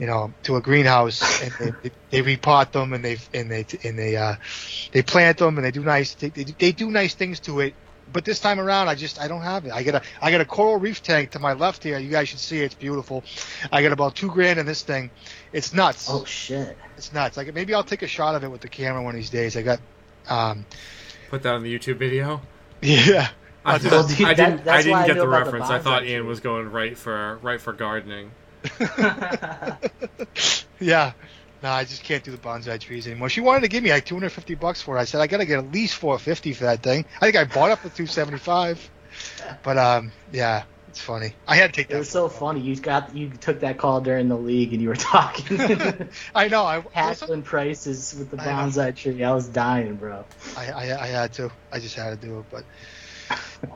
[0.00, 3.64] you know, to a greenhouse, and they, they, they repot them, and they and they
[3.84, 4.34] and they uh,
[4.92, 7.74] they plant them, and they do nice they, they, they do nice things to it.
[8.12, 9.72] But this time around, I just I don't have it.
[9.72, 11.96] I got a I got a coral reef tank to my left here.
[11.98, 12.64] You guys should see it.
[12.64, 13.22] It's beautiful.
[13.70, 15.10] I got about two grand in this thing.
[15.52, 16.08] It's nuts.
[16.10, 16.76] Oh shit.
[16.96, 17.36] It's nuts.
[17.36, 19.56] Like maybe I'll take a shot of it with the camera one of these days.
[19.56, 19.80] I got,
[20.28, 20.66] um,
[21.28, 22.40] Put that on the YouTube video.
[22.82, 23.28] yeah.
[23.64, 24.60] I, Well, Well, dude, I that- didn't.
[24.62, 25.70] I that's why didn't get the about the reference.
[25.70, 26.04] I thought.
[26.04, 28.32] Ian was going right for right for gardening.
[30.80, 31.12] Yeah.
[31.62, 33.28] No, I just can't do the bonsai trees anymore.
[33.28, 35.00] She wanted to give me like 250 bucks for it.
[35.00, 37.04] I said I gotta get at least 450 for that thing.
[37.20, 38.90] I think I bought it for 275.
[39.62, 41.34] But um, yeah, it's funny.
[41.46, 41.98] I had to take It that.
[41.98, 42.60] was so funny.
[42.60, 45.58] You got you took that call during the league and you were talking
[46.34, 46.64] I know.
[46.64, 49.22] I I, hassling prices with the I bonsai tree.
[49.22, 50.24] I was dying, bro.
[50.56, 51.52] I I had to.
[51.70, 52.44] I just had to do it.
[52.50, 52.64] But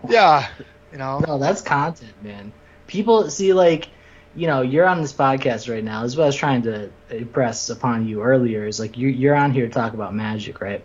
[0.09, 0.49] yeah,
[0.91, 1.19] you know.
[1.19, 2.51] No, that's content, man.
[2.87, 3.89] People see like,
[4.37, 6.03] you know, you're on this podcast right now.
[6.03, 8.67] This is what I was trying to impress upon you earlier.
[8.67, 10.83] Is like you you're on here to talk about magic, right?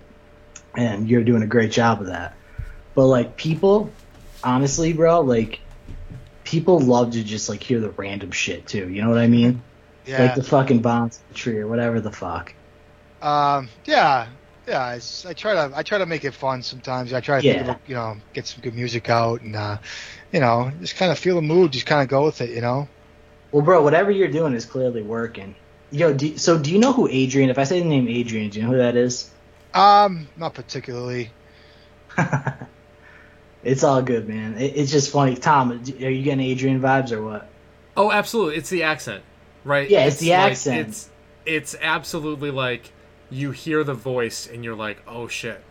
[0.76, 2.36] And you're doing a great job of that.
[2.96, 3.92] But like people,
[4.44, 5.62] honestly, bro, like
[6.44, 8.90] people love to just like hear the random shit too.
[8.90, 9.62] You know what I mean?
[10.06, 10.24] Yeah.
[10.24, 12.54] Like the fucking bonsai tree or whatever the fuck.
[13.22, 14.28] Um, yeah,
[14.68, 14.94] yeah.
[14.94, 17.14] It's, I try to I try to make it fun sometimes.
[17.14, 17.54] I try to Yeah.
[17.54, 19.78] think about, you know get some good music out and uh,
[20.32, 21.72] you know just kind of feel the mood.
[21.72, 22.52] Just kind of go with it.
[22.52, 22.88] You know.
[23.52, 25.56] Well, bro, whatever you're doing is clearly working.
[25.92, 27.50] Yo, do, so do you know who Adrian?
[27.50, 29.30] If I say the name Adrian, do you know who that is?
[29.74, 31.32] Um, not particularly.
[33.64, 34.58] it's all good, man.
[34.58, 35.36] It, it's just funny.
[35.36, 37.50] Tom, are you getting Adrian vibes or what?
[37.98, 38.56] Oh, absolutely.
[38.56, 39.24] It's the accent,
[39.64, 39.90] right?
[39.90, 40.90] Yeah, it's, it's the like, accent.
[40.90, 41.10] It's
[41.46, 42.92] it's absolutely like
[43.30, 45.64] you hear the voice and you're like, oh shit.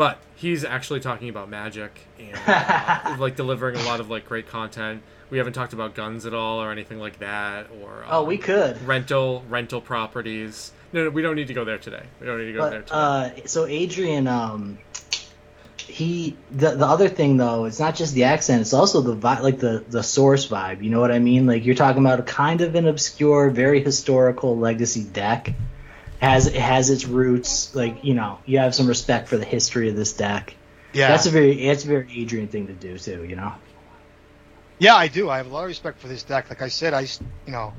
[0.00, 4.48] But he's actually talking about magic and uh, like delivering a lot of like great
[4.48, 5.02] content.
[5.28, 8.36] We haven't talked about guns at all or anything like that, or um, oh, we
[8.36, 10.72] um, could rental rental properties.
[10.94, 12.02] No, no, we don't need to go there today.
[12.18, 12.94] We don't need to go but, there today.
[12.94, 14.78] Uh, so Adrian, um,
[15.76, 19.42] he the the other thing though, it's not just the accent; it's also the vibe,
[19.42, 20.82] like the the source vibe.
[20.82, 21.46] You know what I mean?
[21.46, 25.52] Like you're talking about a kind of an obscure, very historical legacy deck.
[26.20, 27.74] Has it has its roots.
[27.74, 30.54] Like you know, you have some respect for the history of this deck.
[30.92, 33.24] Yeah, that's a very that's a very Adrian thing to do too.
[33.24, 33.54] You know.
[34.78, 35.28] Yeah, I do.
[35.28, 36.48] I have a lot of respect for this deck.
[36.48, 37.02] Like I said, I
[37.46, 37.74] you know,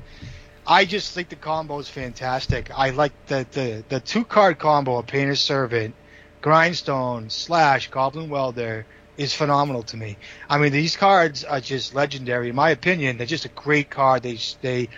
[0.66, 2.70] I just think the combo is fantastic.
[2.76, 5.94] I like the the, the two card combo of Painter's Servant
[6.40, 8.86] Grindstone slash Goblin Welder
[9.16, 10.16] is phenomenal to me.
[10.48, 12.48] I mean, these cards are just legendary.
[12.48, 14.22] In my opinion, they're just a great card.
[14.22, 14.88] They they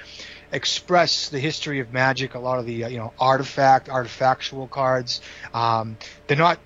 [0.53, 2.35] express the history of Magic.
[2.35, 5.21] A lot of the uh, you know artifact, artifactual cards.
[5.53, 6.59] Um, they're not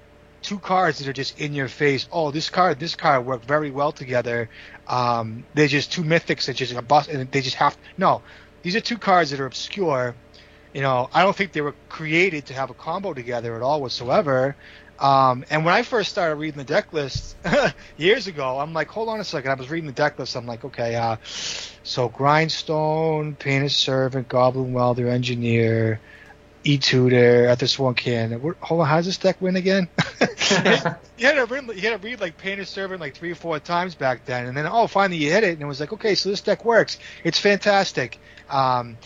[0.42, 2.08] two cards that are just in your face.
[2.12, 4.48] Oh, this card, this card work very well together.
[4.86, 8.22] Um, they're just two mythics that just a bust, and they just have no.
[8.62, 10.14] These are two cards that are obscure
[10.74, 13.80] you know, I don't think they were created to have a combo together at all
[13.80, 14.54] whatsoever.
[14.98, 17.36] Um, and when I first started reading the deck list
[17.96, 19.50] years ago, I'm like, hold on a second.
[19.50, 20.36] I was reading the deck list.
[20.36, 21.16] I'm like, okay, uh,
[21.84, 26.00] so Grindstone, Painter's Servant, Goblin Welder, Engineer,
[26.64, 28.40] E-Tutor, Ethersworn Cannon.
[28.60, 29.88] Hold on, how does this deck win again?
[31.16, 33.58] you, had to read, you had to read like Painter's Servant like three or four
[33.60, 36.14] times back then, and then oh, finally you hit it, and it was like, okay,
[36.16, 36.98] so this deck works.
[37.22, 38.18] It's fantastic.
[38.50, 38.98] Um,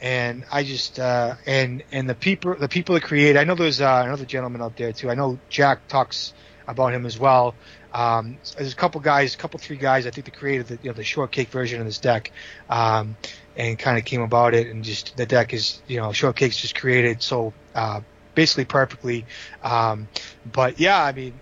[0.00, 3.36] and I just uh, and and the people the people that create.
[3.36, 5.10] I know there's uh, another gentleman out there too.
[5.10, 6.32] I know Jack talks
[6.66, 7.54] about him as well.
[7.92, 10.06] Um, there's a couple guys, a couple three guys.
[10.06, 12.32] I think that created the you know the shortcake version of this deck,
[12.68, 13.16] um,
[13.56, 14.68] and kind of came about it.
[14.68, 18.00] And just the deck is you know shortcake's just created so uh,
[18.34, 19.26] basically perfectly.
[19.62, 20.08] Um,
[20.50, 21.38] but yeah, I mean,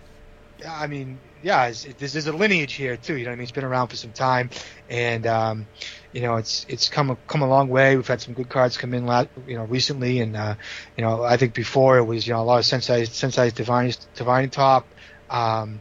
[0.67, 3.17] I mean, yeah, it, there's a lineage here too.
[3.17, 4.51] You know, I mean, it's been around for some time,
[4.89, 5.67] and um,
[6.13, 7.97] you know, it's it's come a, come a long way.
[7.97, 9.05] We've had some good cards come in,
[9.47, 10.55] you know, recently, and uh,
[10.97, 13.93] you know, I think before it was you know a lot of sensitized sensitized divine
[14.15, 14.87] divine top.
[15.31, 15.81] Um,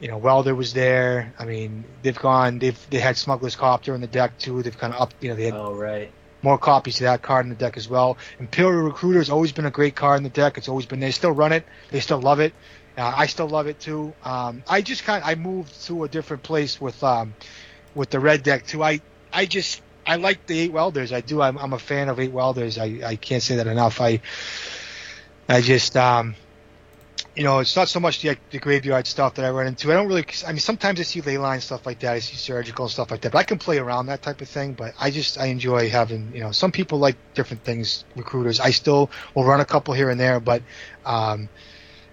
[0.00, 1.32] you know, Welder was there.
[1.38, 2.58] I mean, they've gone.
[2.58, 4.62] They've they had Smuggler's Copter in the deck too.
[4.62, 5.14] They've kind of up.
[5.20, 6.10] You know, they had oh right
[6.42, 8.18] more copies of that card in the deck as well.
[8.40, 10.58] Imperial Recruiter has always been a great card in the deck.
[10.58, 11.00] It's always been.
[11.00, 11.64] They still run it.
[11.90, 12.52] They still love it.
[12.98, 14.12] Uh, I still love it too.
[14.24, 17.34] Um, I just kind I moved to a different place with um,
[17.94, 18.82] with the red deck too.
[18.82, 19.00] I
[19.32, 21.12] I just I like the eight welders.
[21.12, 21.40] I do.
[21.40, 22.78] I'm, I'm a fan of eight welders.
[22.78, 24.00] I, I can't say that enough.
[24.00, 24.20] I
[25.48, 26.34] I just um,
[27.34, 29.90] you know, it's not so much the, the graveyard stuff that I run into.
[29.90, 30.26] I don't really.
[30.46, 32.12] I mean, sometimes I see ley line stuff like that.
[32.12, 33.32] I see surgical and stuff like that.
[33.32, 34.74] But I can play around that type of thing.
[34.74, 36.32] But I just I enjoy having.
[36.34, 38.04] You know, some people like different things.
[38.16, 38.60] Recruiters.
[38.60, 40.62] I still will run a couple here and there, but
[41.06, 41.48] um,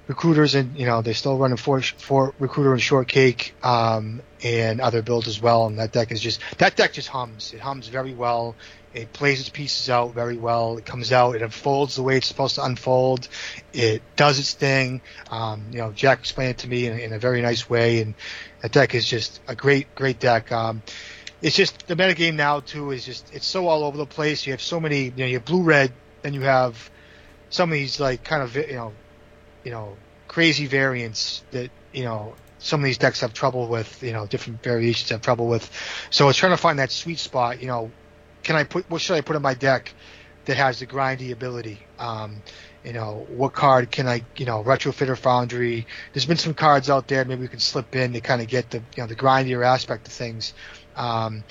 [0.09, 5.01] recruiters and you know they're still running for for recruiter and shortcake um, and other
[5.03, 5.67] builds as well.
[5.67, 7.53] And that deck is just that deck just hums.
[7.53, 8.55] It hums very well.
[8.91, 10.79] It plays its pieces out very well.
[10.79, 11.35] It comes out.
[11.35, 13.27] It unfolds the way it's supposed to unfold.
[13.71, 15.01] It does its thing.
[15.29, 18.15] Um, you know, Jack explained it to me in, in, a very nice way, and
[18.61, 20.51] that deck is just a great, great deck.
[20.51, 20.81] Um,
[21.43, 24.47] it's just the metagame now too is just it's so all over the place.
[24.47, 25.03] You have so many.
[25.03, 25.93] You know, you have blue red,
[26.23, 26.89] then you have
[27.51, 28.93] some of these like kind of you know
[29.63, 29.95] you know,
[30.27, 34.61] crazy variants that, you know, some of these decks have trouble with, you know, different
[34.61, 35.69] variations have trouble with.
[36.09, 37.91] So it's trying to find that sweet spot, you know,
[38.43, 39.93] can I put, what should I put in my deck
[40.45, 41.79] that has the grindy ability?
[41.97, 42.41] Um,
[42.83, 45.85] you know, what card can I, you know, retrofitter foundry?
[46.13, 48.69] There's been some cards out there maybe we can slip in to kind of get
[48.69, 50.53] the, you know, the grindier aspect of things.
[50.95, 51.43] Um,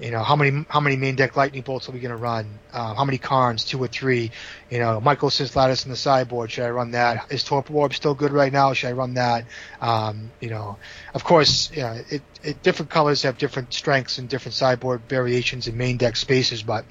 [0.00, 2.58] you know, how many how many main deck lightning bolts are we going to run?
[2.72, 4.30] Uh, how many Karns, two or three?
[4.70, 6.50] You know, Mycosynth Lattice in the sideboard.
[6.50, 7.30] Should I run that?
[7.30, 8.72] Is Torpor still good right now?
[8.72, 9.44] Should I run that?
[9.80, 10.78] Um, you know,
[11.12, 15.98] of course, it, it different colors have different strengths and different sideboard variations in main
[15.98, 16.84] deck spaces, but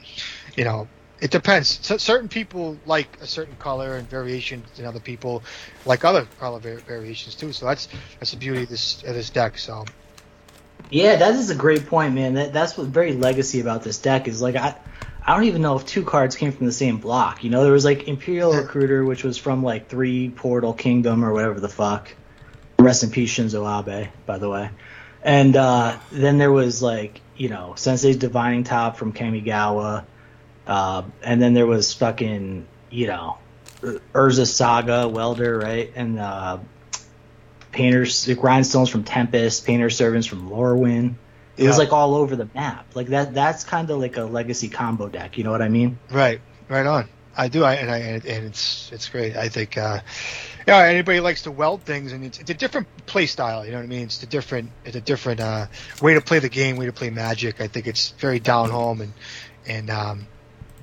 [0.56, 0.88] you know,
[1.20, 1.80] it depends.
[1.82, 5.44] So certain people like a certain color and variation, and other people
[5.86, 7.54] like other color variations too.
[7.54, 7.90] So that's
[8.20, 9.58] that's the beauty of this of this deck.
[9.58, 9.86] So
[10.90, 12.34] yeah, that is a great point, man.
[12.34, 14.76] That that's what's very legacy about this deck is like I
[15.26, 17.44] I don't even know if two cards came from the same block.
[17.44, 21.34] You know, there was like Imperial Recruiter, which was from like three Portal Kingdom or
[21.34, 22.14] whatever the fuck.
[22.80, 24.72] Rest in peace, Shinzo Abe, by the way.
[25.22, 30.06] And uh, then there was like you know Sensei's Divining Top from Kamigawa,
[30.66, 33.38] uh, and then there was fucking you know
[33.82, 35.92] Urza Saga Welder, right?
[35.96, 36.60] And uh,
[37.72, 41.16] painters, the grindstones from Tempest, painter servants from Lorwyn.
[41.58, 42.96] It was like all over the map.
[42.96, 43.34] Like that.
[43.34, 45.38] That's kind of like a legacy combo deck.
[45.38, 46.00] You know what I mean?
[46.10, 46.40] Right,
[46.70, 47.10] right on.
[47.36, 49.38] I do, I, and I and, and it's it's great.
[49.38, 50.00] I think, uh,
[50.68, 53.66] yeah, anybody likes to weld things, and it's, it's a different play style.
[53.66, 54.04] You know what I mean?
[54.04, 55.68] It's a different, it's a different uh,
[56.02, 57.62] way to play the game, way to play Magic.
[57.62, 59.14] I think it's very down home, and
[59.66, 60.28] and um,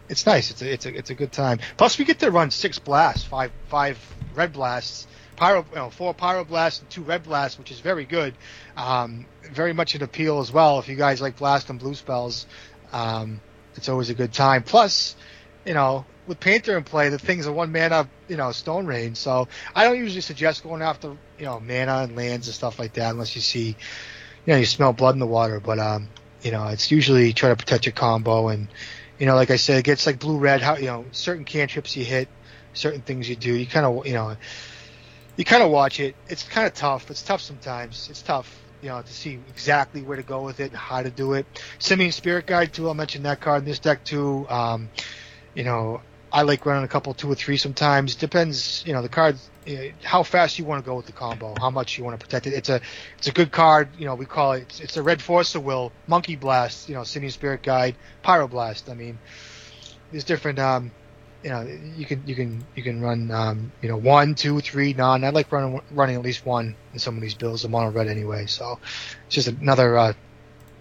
[0.09, 0.51] it's nice.
[0.51, 1.59] It's a it's a it's a good time.
[1.77, 3.99] Plus, we get to run six blasts, five five
[4.35, 8.05] red blasts, pyro, you know, four pyro blasts and two red blasts, which is very
[8.05, 8.35] good.
[8.77, 10.79] Um, very much an appeal as well.
[10.79, 12.47] If you guys like blast and blue spells,
[12.93, 13.41] um,
[13.75, 14.63] it's always a good time.
[14.63, 15.17] Plus,
[15.65, 19.15] you know, with Painter in play, the thing's a one mana, you know, Stone Rain.
[19.15, 22.95] So I don't usually suggest going after, you know, mana and lands and stuff like
[22.95, 25.61] that unless you see, you know, you smell blood in the water.
[25.61, 26.09] But um,
[26.43, 28.69] you know, it's usually try to protect your combo and,
[29.19, 30.61] you know, like I said, it gets like blue red.
[30.61, 32.29] How you know certain cantrips you hit,
[32.75, 33.55] certain things you do.
[33.55, 34.37] You kind of, you know,
[35.37, 36.15] you kind of watch it.
[36.29, 37.11] It's kind of tough.
[37.11, 38.09] It's tough sometimes.
[38.11, 38.63] It's tough.
[38.83, 41.47] You know, to see exactly where to go with it and how to do it.
[41.79, 42.89] Simian Spirit Guide too.
[42.89, 44.47] I'll mention that card in this deck too.
[44.49, 44.91] Um,
[45.55, 46.03] you know,
[46.33, 48.15] I like running a couple, two or three sometimes.
[48.15, 49.37] Depends, you know, the card,
[49.69, 49.73] uh,
[50.03, 52.47] how fast you want to go with the combo, how much you want to protect
[52.47, 52.53] it.
[52.53, 52.81] It's a,
[53.19, 53.89] it's a good card.
[53.99, 56.89] You know, we call it, it's, it's a Red Force of Will, Monkey Blast.
[56.89, 58.91] You know, Simian Spirit Guide, pyroblast.
[58.91, 59.19] I mean,
[60.11, 60.59] there's different.
[60.59, 60.91] Um,
[61.43, 61.63] you know,
[61.97, 65.23] you can you can you can run um, you know one, two, three, none.
[65.23, 67.65] I like running running at least one in some of these builds.
[67.65, 68.81] I'm on red anyway, so
[69.27, 70.13] it's just another uh,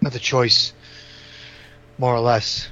[0.00, 0.72] another choice,
[1.98, 2.68] more or less.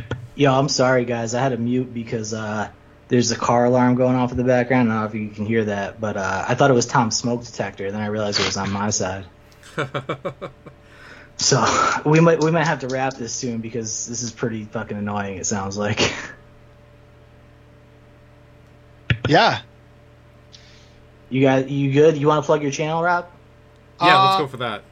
[0.34, 1.34] Yo, I'm sorry guys.
[1.34, 2.68] I had to mute because uh,
[3.08, 4.92] there's a car alarm going off in the background.
[4.92, 7.16] I don't know if you can hear that, but uh, I thought it was Tom's
[7.16, 7.90] smoke detector.
[7.90, 9.26] Then I realized it was on my side.
[11.38, 11.62] So
[12.06, 15.36] we might we might have to wrap this soon because this is pretty fucking annoying.
[15.36, 16.00] It sounds like.
[19.28, 19.60] Yeah.
[21.30, 22.16] You got you good?
[22.16, 23.26] You want to plug your channel, Rob?
[24.00, 24.82] yeah, let's Uh, go for that.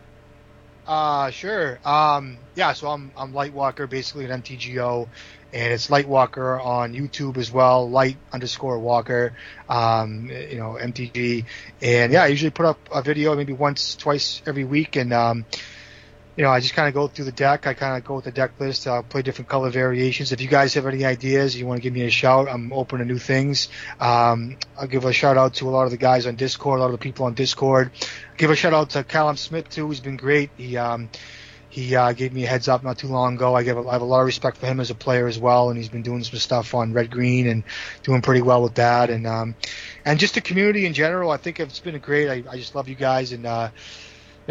[0.86, 1.78] Uh, sure.
[1.84, 5.08] Um, yeah, so I'm I'm Lightwalker, basically an MTGO,
[5.52, 7.88] and it's Lightwalker on YouTube as well.
[7.88, 9.32] Light underscore Walker,
[9.68, 11.46] um, you know MTG,
[11.80, 15.46] and yeah, I usually put up a video maybe once, twice every week, and um,
[16.36, 17.66] you know I just kind of go through the deck.
[17.66, 18.86] I kind of go with the deck list.
[18.86, 20.32] I'll play different color variations.
[20.32, 22.98] If you guys have any ideas, you want to give me a shout, I'm open
[22.98, 23.68] to new things.
[24.00, 26.82] Um, I'll give a shout out to a lot of the guys on Discord, a
[26.82, 27.90] lot of the people on Discord
[28.36, 29.88] give a shout out to Callum Smith too.
[29.88, 30.50] He's been great.
[30.56, 31.08] He um,
[31.70, 33.54] he uh, gave me a heads up not too long ago.
[33.54, 35.38] I give a, I have a lot of respect for him as a player as
[35.38, 37.64] well, and he's been doing some stuff on Red Green and
[38.02, 39.10] doing pretty well with that.
[39.10, 39.54] And um,
[40.04, 42.28] and just the community in general, I think it's been great.
[42.28, 43.70] I, I just love you guys, and uh,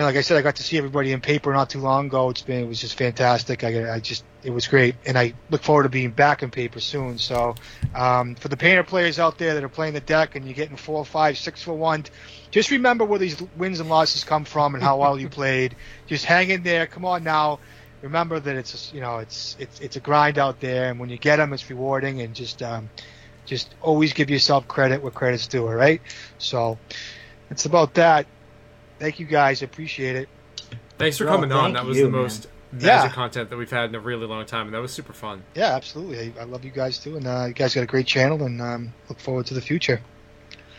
[0.01, 2.29] know, like I said, I got to see everybody in paper not too long ago.
[2.31, 3.63] It's been it was just fantastic.
[3.63, 6.79] I, I just it was great, and I look forward to being back in paper
[6.79, 7.19] soon.
[7.19, 7.53] So
[7.93, 10.77] um, for the painter players out there that are playing the deck and you're getting
[10.77, 12.05] four, five, six for one,
[12.49, 15.75] just remember where these wins and losses come from and how well you played.
[16.07, 16.87] Just hang in there.
[16.87, 17.59] Come on now.
[18.01, 21.17] Remember that it's you know it's it's it's a grind out there, and when you
[21.17, 22.21] get them, it's rewarding.
[22.21, 22.89] And just um,
[23.45, 25.67] just always give yourself credit where credit's due.
[25.67, 26.01] All right.
[26.39, 26.79] So
[27.51, 28.25] it's about that.
[28.99, 29.61] Thank you guys.
[29.61, 30.29] Appreciate it.
[30.97, 31.65] Thanks for Well, coming on.
[31.73, 32.21] thank That was you, the man.
[32.21, 33.09] most magic Yeah.
[33.09, 35.43] content that we've had in a really long time, and that was super fun.
[35.55, 36.33] Yeah, absolutely.
[36.37, 38.61] I, I love you guys too, and uh, you guys got a great channel, and
[38.61, 40.01] um, look forward to the future.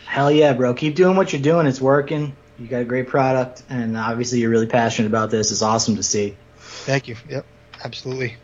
[0.05, 0.73] Hell yeah, bro.
[0.73, 1.65] Keep doing what you're doing.
[1.67, 2.35] It's working.
[2.59, 5.51] You got a great product, and obviously you're really passionate about this.
[5.51, 6.37] It's awesome to see.
[6.57, 7.15] Thank you.
[7.29, 7.45] Yep,
[7.83, 8.35] absolutely.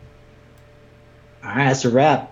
[1.44, 2.31] All right, that's a wrap.